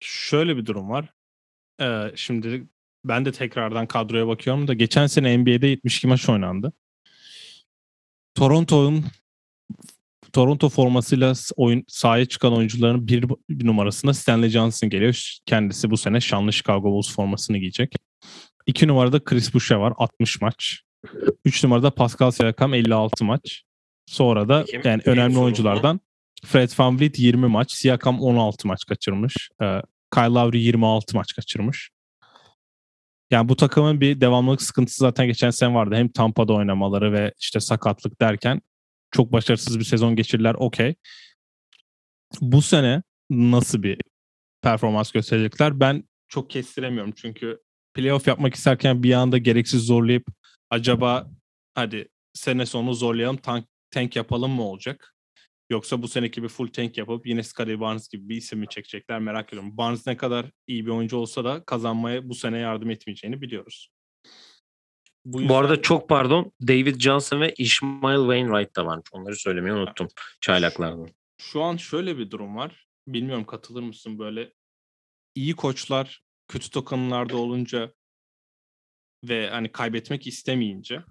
[0.00, 1.12] Şöyle bir durum var.
[1.80, 2.66] Ee, şimdi
[3.04, 6.72] ben de tekrardan kadroya bakıyorum da geçen sene NBA'de 72 maç oynandı.
[8.34, 9.04] Toronto'nun
[10.32, 15.38] Toronto formasıyla oyun sahaya çıkan oyuncuların bir, bir numarasında Stanley Johnson geliyor.
[15.46, 17.94] Kendisi bu sene şanlı Chicago Bulls formasını giyecek.
[18.66, 20.82] İki numarada Chris Boucher var 60 maç.
[21.44, 23.62] Üç numarada Pascal Siakam 56 maç.
[24.06, 24.80] Sonra da Kim?
[24.84, 26.00] yani Kim önemli oyunculardan
[26.44, 29.50] Fred VanVleet 20 maç, Siakam 16 maç kaçırmış.
[29.62, 29.82] Ee,
[30.14, 31.90] Kyle Lowry 26 maç kaçırmış.
[33.34, 35.94] Yani bu takımın bir devamlılık sıkıntısı zaten geçen sene vardı.
[35.94, 38.60] Hem Tampa'da oynamaları ve işte sakatlık derken
[39.10, 40.54] çok başarısız bir sezon geçirdiler.
[40.54, 40.94] Okey.
[42.40, 43.98] Bu sene nasıl bir
[44.62, 45.80] performans gösterecekler?
[45.80, 47.58] Ben çok kestiremiyorum çünkü
[47.94, 50.26] playoff yapmak isterken bir anda gereksiz zorlayıp
[50.70, 51.30] acaba
[51.74, 55.13] hadi sene sonu zorlayalım tank, tank yapalım mı olacak?
[55.74, 59.20] Yoksa bu seneki bir full tank yapıp yine Scottie Barnes gibi bir isim mi çekecekler
[59.20, 59.76] merak ediyorum.
[59.76, 63.88] Barnes ne kadar iyi bir oyuncu olsa da kazanmaya bu sene yardım etmeyeceğini biliyoruz.
[65.24, 69.08] Bu yüzden- arada çok pardon David Johnson ve Ishmael Wainwright da varmış.
[69.12, 70.08] Onları söylemeyi unuttum.
[70.40, 71.08] Çaylaklardan.
[71.40, 72.86] şu an şöyle bir durum var.
[73.08, 74.52] Bilmiyorum katılır mısın böyle
[75.34, 77.94] iyi koçlar kötü takımlarda olunca
[79.24, 81.02] ve hani kaybetmek istemeyince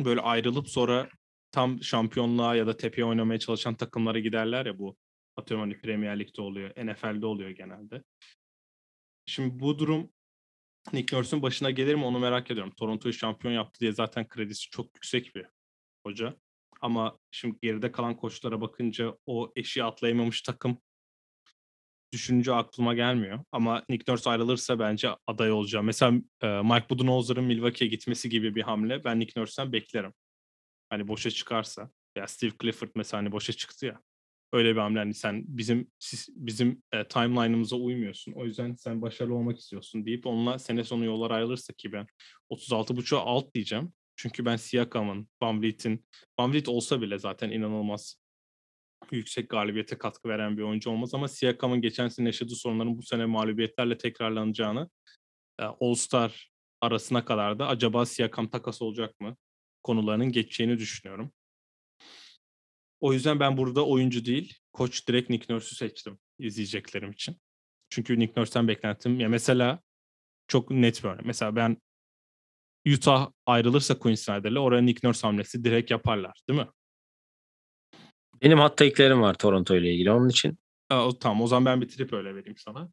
[0.00, 1.08] böyle ayrılıp sonra
[1.52, 4.96] tam şampiyonluğa ya da tepeye oynamaya çalışan takımlara giderler ya bu
[5.36, 8.02] atıyorum hani Premier Lig'de oluyor, NFL'de oluyor genelde.
[9.26, 10.12] Şimdi bu durum
[10.92, 12.72] Nick Nurse'un başına gelir mi onu merak ediyorum.
[12.76, 15.46] Toronto'yu şampiyon yaptı diye zaten kredisi çok yüksek bir
[16.06, 16.36] hoca.
[16.80, 20.78] Ama şimdi geride kalan koçlara bakınca o eşiği atlayamamış takım
[22.12, 23.44] düşününce aklıma gelmiyor.
[23.52, 25.86] Ama Nick Nurse ayrılırsa bence aday olacağım.
[25.86, 26.10] Mesela
[26.62, 30.12] Mike Budenholzer'ın Milwaukee'ye gitmesi gibi bir hamle ben Nick Nurse'den beklerim.
[30.90, 31.90] Hani boşa çıkarsa.
[32.16, 34.00] Ya Steve Clifford mesela hani boşa çıktı ya.
[34.52, 35.90] Öyle bir hamle hani sen bizim
[36.28, 38.32] bizim e, timeline'ımıza uymuyorsun.
[38.32, 42.06] O yüzden sen başarılı olmak istiyorsun deyip onunla sene sonu yollar ayrılırsa ki ben
[42.50, 43.92] 36.5'a alt diyeceğim.
[44.16, 46.06] Çünkü ben Siakam'ın, Van Vliet'in,
[46.38, 48.16] Van Vliet olsa bile zaten inanılmaz
[49.10, 53.26] yüksek galibiyete katkı veren bir oyuncu olmaz ama Siakam'ın geçen sene yaşadığı sorunların bu sene
[53.26, 54.90] mağlubiyetlerle tekrarlanacağını
[55.60, 59.36] e, All-Star arasına kadar da acaba Siakam takas olacak mı
[59.86, 61.32] konularının geçeceğini düşünüyorum.
[63.00, 67.36] O yüzden ben burada oyuncu değil, koç direkt Nick Nurse'ü seçtim izleyeceklerim için.
[67.90, 69.80] Çünkü Nick Nurse'den beklentim ya mesela
[70.48, 71.26] çok net bir örnek.
[71.26, 71.76] Mesela ben
[72.86, 76.68] Utah ayrılırsa Quinn Snyder'le oraya Nick Nurse hamlesi direkt yaparlar değil mi?
[78.42, 80.58] Benim hatta ilklerim var Toronto ile ilgili onun için.
[80.90, 82.90] Aa, tamam o zaman ben bitirip öyle vereyim sana.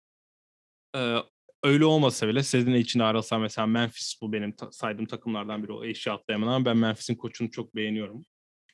[0.95, 1.17] Ee,
[1.63, 5.85] öyle olmasa bile Sedine için ayrılsa mesela Memphis bu benim ta- saydığım takımlardan biri o
[5.85, 8.25] eşi atlayamam ama ben Memphis'in koçunu çok beğeniyorum.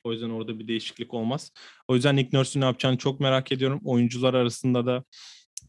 [0.04, 1.52] O yüzden orada bir değişiklik olmaz.
[1.88, 3.80] O yüzden Nick Nurse'ün ne yapacağını çok merak ediyorum.
[3.84, 5.04] Oyuncular arasında da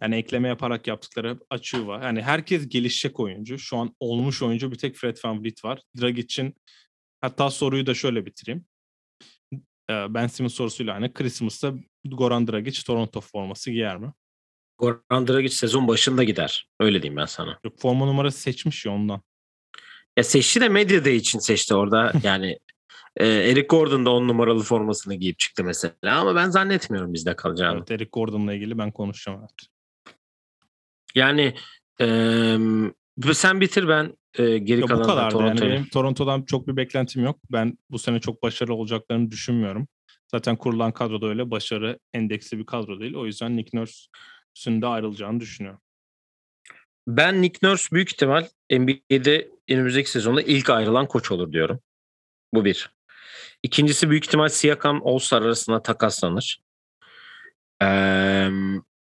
[0.02, 2.02] yani ekleme yaparak yaptıkları açığı var.
[2.04, 3.60] Yani herkes gelişecek oyuncu.
[3.60, 5.82] Şu an olmuş oyuncu bir tek Fred VanVleet var.
[6.02, 6.56] Dragic'in
[7.22, 8.66] hatta soruyu da şöyle bitireyim.
[9.90, 11.74] Ee, Ben Simmons sorusuyla hani Christmas'ta
[12.06, 14.14] Goran Dragic Toronto forması giyer mi?
[14.82, 16.68] Goran Dragic sezon başında gider.
[16.80, 17.60] Öyle diyeyim ben sana.
[17.64, 19.22] Yok, forma numarası seçmiş ya ondan.
[20.18, 22.12] Ya seçti de medya Day için seçti orada.
[22.24, 22.58] Yani
[23.18, 26.20] e, Eric Gordon da on numaralı formasını giyip çıktı mesela.
[26.20, 27.78] Ama ben zannetmiyorum bizde kalacağını.
[27.78, 29.40] Evet, Eric Gordon'la ilgili ben konuşacağım.
[29.40, 29.70] Evet.
[31.16, 31.56] Yani
[32.02, 35.72] e, sen bitir ben e, geri Ya bu kalanı kadar yani Toronto'ya.
[35.72, 37.40] benim Toronto'dan çok bir beklentim yok.
[37.52, 39.88] Ben bu sene çok başarılı olacaklarını düşünmüyorum.
[40.32, 43.16] Zaten kurulan kadroda öyle başarı endeksli bir kadro değil.
[43.16, 44.12] O yüzden Nick Nurse'ün
[44.56, 45.82] de ayrılacağını düşünüyorum.
[47.08, 51.80] Ben Nick Nurse büyük ihtimal NBA'de önümüzdeki sezonda ilk ayrılan koç olur diyorum.
[52.54, 52.92] Bu bir.
[53.64, 56.62] İkincisi büyük ihtimal Siakam All-Star arasında takaslanır.
[57.82, 58.50] Ee,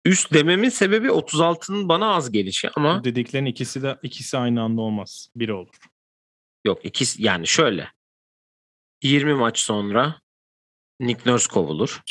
[0.06, 5.30] üst dememin sebebi 36'nın bana az gelişi ama dediklerin ikisi de ikisi aynı anda olmaz.
[5.36, 5.76] Biri olur.
[6.66, 7.92] yok ikisi yani şöyle
[9.04, 10.22] 20 maç sonra
[11.00, 12.02] Nick Nurse kovulur.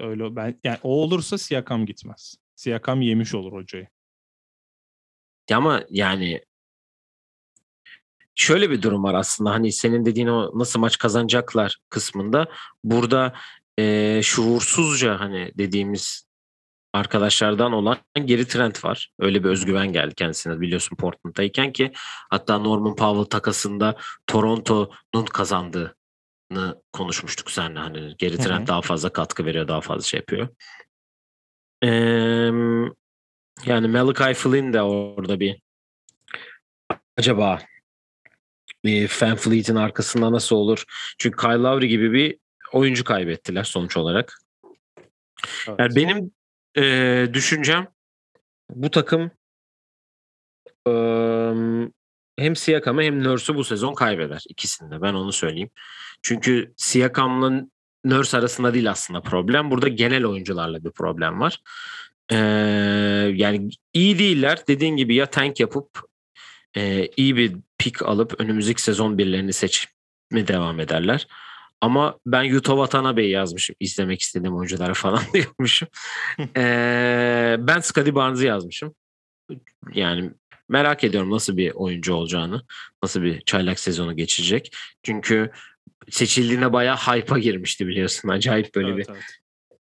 [0.00, 2.36] Öyle ben yani o olursa Siakam gitmez.
[2.56, 3.88] Siakam yemiş olur hocayı.
[5.52, 6.40] Ama yani
[8.34, 12.46] şöyle bir durum var aslında hani senin dediğin o nasıl maç kazanacaklar kısmında
[12.84, 13.32] burada
[13.78, 16.26] e, şuursuzca hani dediğimiz
[16.92, 19.12] arkadaşlardan olan geri trend var.
[19.18, 21.92] Öyle bir özgüven geldi kendisine biliyorsun Portland'dayken ki
[22.30, 23.96] hatta Norman Powell takasında
[24.26, 30.48] Toronto'nun kazandığını konuşmuştuk seninle hani geri trend daha fazla katkı veriyor daha fazla şey yapıyor.
[31.82, 32.52] Eee
[33.66, 35.60] yani Malachi Flynn de orada bir
[37.16, 37.58] acaba
[38.84, 40.84] bir Fan Fleet'in arkasında nasıl olur?
[41.18, 42.38] Çünkü Kyle Lowry gibi bir
[42.72, 44.38] oyuncu kaybettiler sonuç olarak.
[45.68, 45.78] Evet.
[45.78, 46.30] Yani benim
[46.76, 47.88] eee, düşüncem
[48.70, 49.30] bu takım
[50.86, 51.90] eee,
[52.38, 54.44] hem Siakam'ı hem Nurse'u bu sezon kaybeder.
[54.48, 55.70] ikisini de ben onu söyleyeyim.
[56.22, 57.62] Çünkü Siakam'la
[58.06, 59.70] Nurse arasında değil aslında problem.
[59.70, 61.58] Burada genel oyuncularla bir problem var.
[62.30, 62.38] Eee,
[63.34, 64.58] yani iyi değiller.
[64.68, 66.00] Dediğin gibi ya tank yapıp
[66.76, 71.26] eee, iyi bir pick alıp önümüzdeki sezon birilerini seçme devam ederler.
[71.80, 73.76] Ama ben Yuto Watanabe'yi yazmışım.
[73.80, 75.88] izlemek istediğim oyunculara falan diyormuşum.
[76.38, 78.94] Eee, ben Scottie Barnes'ı yazmışım.
[79.94, 80.30] Yani
[80.68, 82.62] merak ediyorum nasıl bir oyuncu olacağını.
[83.02, 84.76] Nasıl bir çaylak sezonu geçirecek.
[85.02, 85.50] Çünkü
[86.10, 88.28] seçildiğinde bayağı hype'a girmişti biliyorsun.
[88.28, 89.24] Acayip böyle Evet, bir evet.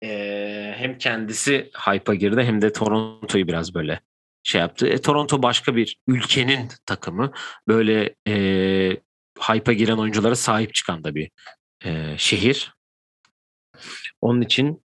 [0.02, 4.00] ee, hem kendisi hype'a girdi hem de Toronto'yu biraz böyle
[4.42, 4.86] şey yaptı.
[4.86, 7.32] E, Toronto başka bir ülkenin takımı.
[7.68, 8.34] Böyle e,
[9.40, 11.30] hype'a giren oyunculara sahip çıkan da bir
[11.84, 12.74] e, şehir.
[14.20, 14.82] Onun için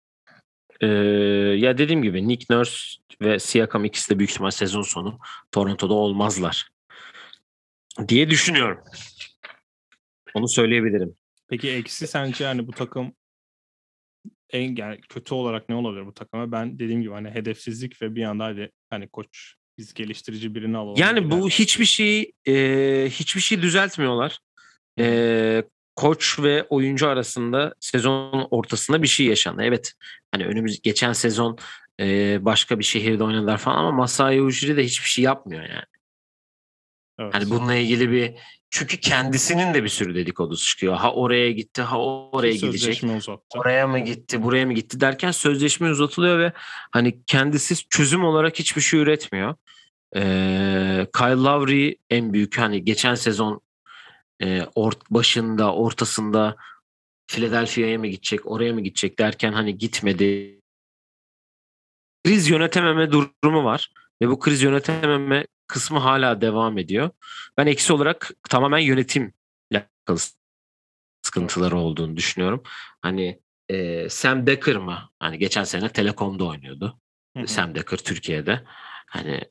[0.81, 0.87] e,
[1.57, 5.19] ya dediğim gibi Nick Nurse ve Siakam ikisi de büyük ihtimal sezon sonu
[5.51, 6.69] Toronto'da olmazlar
[8.07, 8.83] diye düşünüyorum.
[10.33, 11.15] Onu söyleyebilirim.
[11.49, 13.13] Peki eksi sence yani bu takım
[14.49, 16.51] en yani kötü olarak ne olabilir bu takıma?
[16.51, 20.95] Ben dediğim gibi hani hedefsizlik ve bir anda hadi hani koç biz geliştirici birini alalım.
[20.97, 22.55] Yani bu hiçbir şey e,
[23.09, 24.39] hiçbir şey düzeltmiyorlar.
[24.99, 25.63] E,
[25.95, 29.63] koç ve oyuncu arasında sezon ortasında bir şey yaşandı.
[29.63, 29.93] Evet
[30.31, 31.57] hani önümüz geçen sezon
[31.99, 35.83] e, başka bir şehirde oynadılar falan ama Masai Ujiri de hiçbir şey yapmıyor yani.
[37.21, 37.33] Evet.
[37.33, 38.33] Hani bununla ilgili bir
[38.69, 40.95] çünkü kendisinin de bir sürü dedikodusu çıkıyor.
[40.95, 42.79] Ha oraya gitti, ha oraya gidecek.
[42.79, 43.59] Sözleşme uzattı.
[43.59, 46.53] Oraya mı gitti, buraya mı gitti derken sözleşme uzatılıyor ve
[46.91, 49.55] hani kendisi çözüm olarak hiçbir şey üretmiyor.
[50.15, 53.61] Ee, Kyle Lowry en büyük hani geçen sezon
[54.41, 56.55] e, ort başında, ortasında
[57.27, 60.59] Philadelphia'ya mı gidecek, oraya mı gidecek derken hani gitmedi.
[62.25, 63.89] Kriz yönetememe durumu var
[64.21, 67.09] ve bu kriz yönetememe kısmı hala devam ediyor.
[67.57, 69.33] Ben eksi olarak tamamen yönetimle
[71.21, 72.63] sıkıntıları olduğunu düşünüyorum.
[73.01, 75.09] Hani e, Sam Decker mı?
[75.19, 76.99] Hani geçen sene Telekom'da oynuyordu.
[77.37, 77.47] Hı hı.
[77.47, 78.63] Sam Decker Türkiye'de.
[79.07, 79.41] Hani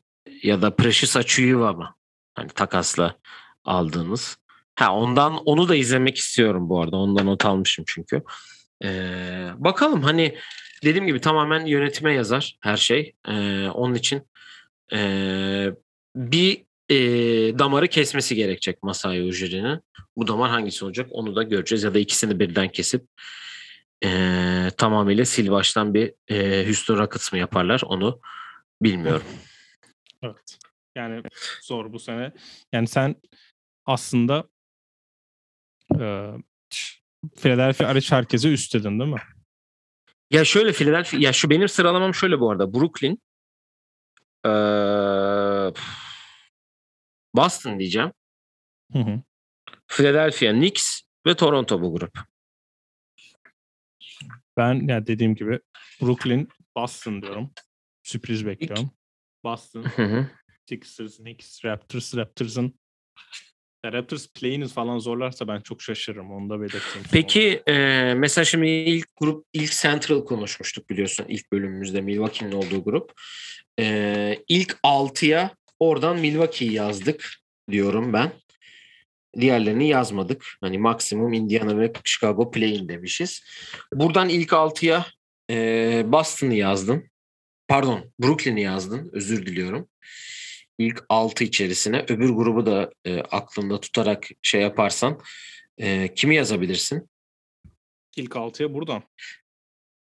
[0.42, 1.94] ya da Precious Achiuwa mı?
[2.34, 3.16] Hani takasla
[3.64, 4.38] aldığınız.
[4.74, 6.96] Ha ondan onu da izlemek istiyorum bu arada.
[6.96, 8.22] Ondan not almışım çünkü.
[8.84, 10.38] Ee, bakalım hani
[10.84, 13.14] dediğim gibi tamamen yönetime yazar her şey.
[13.28, 14.22] Ee, onun için
[14.92, 15.70] ee,
[16.16, 16.98] bir e,
[17.58, 19.80] damarı kesmesi gerekecek Masai Ujiri'nin.
[20.16, 21.82] Bu damar hangisi olacak onu da göreceğiz.
[21.82, 23.06] Ya da ikisini birden kesip
[24.04, 28.20] e, tamamıyla sil baştan bir e, Houston Rockets mı yaparlar onu
[28.82, 29.26] bilmiyorum.
[30.22, 30.58] Evet.
[30.96, 31.22] Yani
[31.62, 32.32] zor bu sene.
[32.72, 33.16] Yani sen
[33.86, 34.44] aslında
[36.00, 36.28] e,
[37.36, 39.22] Philadelphia hariç herkese üst dedin değil mi?
[40.30, 42.74] Ya şöyle Philadelphia, ya şu benim sıralamam şöyle bu arada.
[42.74, 43.18] Brooklyn,
[47.34, 48.12] Boston diyeceğim.
[48.92, 49.22] Hı hı.
[49.88, 52.18] Philadelphia, Knicks ve Toronto bu grup.
[54.56, 55.60] Ben yani dediğim gibi
[56.02, 57.50] Brooklyn, Boston diyorum.
[58.02, 58.90] Sürpriz bekliyorum.
[59.44, 60.26] Boston, Hı hı.
[60.68, 62.80] Sixers, Knicks, Raptors, Raptors'ın
[63.84, 66.32] Raptors play'ini falan zorlarsa ben çok şaşırırım.
[66.32, 67.06] Onu da belirteyim.
[67.12, 67.74] Peki e,
[68.14, 73.12] mesela şimdi ilk grup ilk Central konuşmuştuk biliyorsun ilk bölümümüzde Milwaukee'nin olduğu grup.
[73.80, 77.34] E, ilk 6'ya oradan Milwaukee'yi yazdık
[77.70, 78.32] diyorum ben.
[79.40, 80.44] Diğerlerini yazmadık.
[80.60, 83.42] Hani maksimum Indiana ve Chicago play'in demişiz.
[83.94, 85.06] Buradan ilk 6'ya
[85.50, 87.10] e, Boston'ı yazdın.
[87.68, 89.10] Pardon Brooklyn'i yazdın.
[89.12, 89.88] Özür diliyorum.
[90.78, 95.20] İlk 6 içerisine öbür grubu da e, aklında tutarak şey yaparsan
[95.78, 97.10] e, kimi yazabilirsin?
[98.16, 99.02] İlk 6'ya buradan.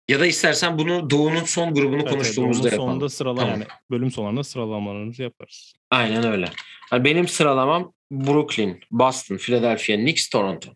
[0.09, 2.91] Ya da istersen bunu Doğu'nun son grubunu Evet, konuştuğumuzda yapalım.
[2.91, 3.51] sonunda sırala Tamam.
[3.51, 5.75] yani bölüm sonlarında sıralamalarımızı yaparız.
[5.91, 6.51] Aynen öyle.
[6.93, 10.71] Yani benim sıralamam Brooklyn, Boston, Philadelphia, Knicks, Toronto.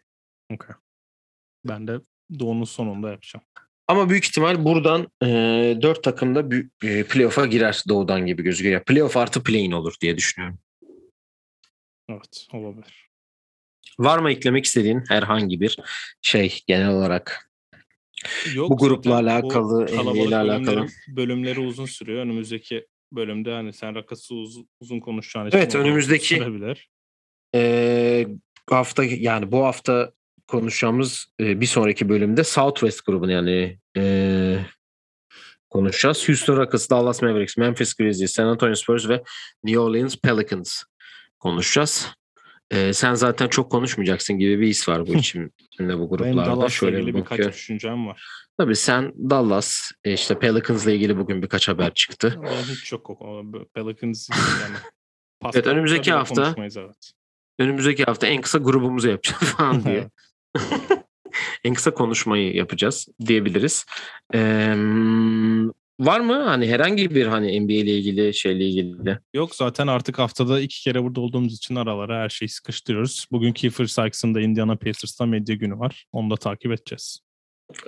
[0.54, 0.76] Okay.
[1.64, 2.00] Ben de
[2.38, 3.44] Doğu'nun sonunda yapacağım.
[3.88, 5.26] Ama büyük ihtimal buradan e,
[5.82, 8.74] 4 takım da e, playoff'a girer Doğu'dan gibi gözüküyor.
[8.74, 10.58] Ya, Playoff artı play-in olur diye düşünüyorum.
[12.08, 13.08] Evet olabilir.
[13.98, 15.78] Var mı eklemek istediğin herhangi bir
[16.22, 17.47] şey genel olarak?
[18.54, 19.86] Yok, Bu grupla alakalı,
[20.26, 20.86] ile alakalı.
[21.08, 22.22] bölümleri, uzun sürüyor.
[22.22, 26.34] Önümüzdeki bölümde hani sen rakası uz- uzun konuşacağın için Evet, önümüzdeki-.
[27.54, 28.26] E,
[28.70, 30.12] hafta yani bu hafta
[30.46, 34.58] konuşacağımız e, bir sonraki bölümde Southwest grubunu yani e,
[35.70, 36.28] konuşacağız.
[36.28, 39.22] Houston Rockets, Dallas Mavericks, Memphis Grizzlies, San Antonio Spurs ve
[39.64, 40.82] New Orleans Pelicans
[41.38, 42.06] konuşacağız.
[42.70, 46.50] E, sen zaten çok konuşmayacaksın gibi bir his var bu içimde bu Benim gruplarda.
[46.50, 48.22] Dallas'la Şöyle ilgili bir birkaç düşüncem var.
[48.58, 52.38] Tabii sen Dallas, e, işte Pelicans'la ilgili bugün birkaç haber çıktı.
[52.42, 53.42] Benim hiç yok o- o
[53.74, 54.28] Pelicans
[54.62, 54.76] yani.
[55.54, 57.12] Evet, önümüzdeki hafta- evet.
[57.58, 60.08] Önümüzdeki hafta en kısa grubumuzu yapacağız falan diye.
[61.64, 63.86] en kısa konuşmayı yapacağız diyebiliriz.
[64.34, 64.74] Ee,
[66.00, 69.18] var mı hani herhangi bir hani NBA ile ilgili şeyle ilgili?
[69.34, 73.26] Yok zaten artık haftada iki kere burada olduğumuz için aralara her şeyi sıkıştırıyoruz.
[73.32, 76.06] Bugün Kiefer Sykes'ın da Indiana Pacers'ta medya günü var.
[76.12, 77.20] Onu da takip edeceğiz.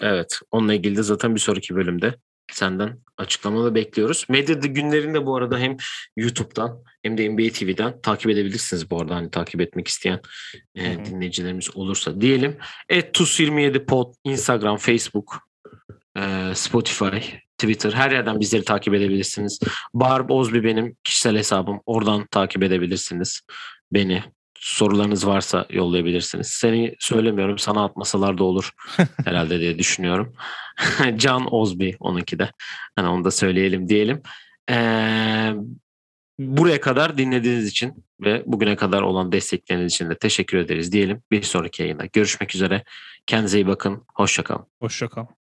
[0.00, 2.14] Evet, onunla ilgili de zaten bir sonraki bölümde
[2.52, 4.26] senden açıklamalı bekliyoruz.
[4.28, 5.76] Medya günlerinde bu arada hem
[6.16, 10.20] YouTube'dan hem de NBA TV'den takip edebilirsiniz bu arada hani takip etmek isteyen
[10.74, 12.56] e, dinleyicilerimiz olursa diyelim.
[12.88, 15.36] Et TUS27 Pod, Instagram, Facebook,
[16.16, 19.60] e, Spotify, Twitter her yerden bizleri takip edebilirsiniz.
[19.94, 21.80] Barb Ozbi benim kişisel hesabım.
[21.86, 23.40] Oradan takip edebilirsiniz
[23.92, 24.22] beni.
[24.58, 26.46] Sorularınız varsa yollayabilirsiniz.
[26.46, 27.58] Seni söylemiyorum.
[27.58, 28.70] Sana atmasalar da olur
[29.24, 30.34] herhalde diye düşünüyorum.
[31.16, 32.50] Can Ozbi onunki de.
[32.96, 34.22] Hani onu da söyleyelim diyelim.
[34.70, 35.52] Ee,
[36.38, 41.22] buraya kadar dinlediğiniz için ve bugüne kadar olan destekleriniz için de teşekkür ederiz diyelim.
[41.30, 42.84] Bir sonraki yayında görüşmek üzere.
[43.26, 44.04] Kendinize iyi bakın.
[44.14, 44.66] Hoşçakalın.
[44.80, 45.39] Hoşçakal.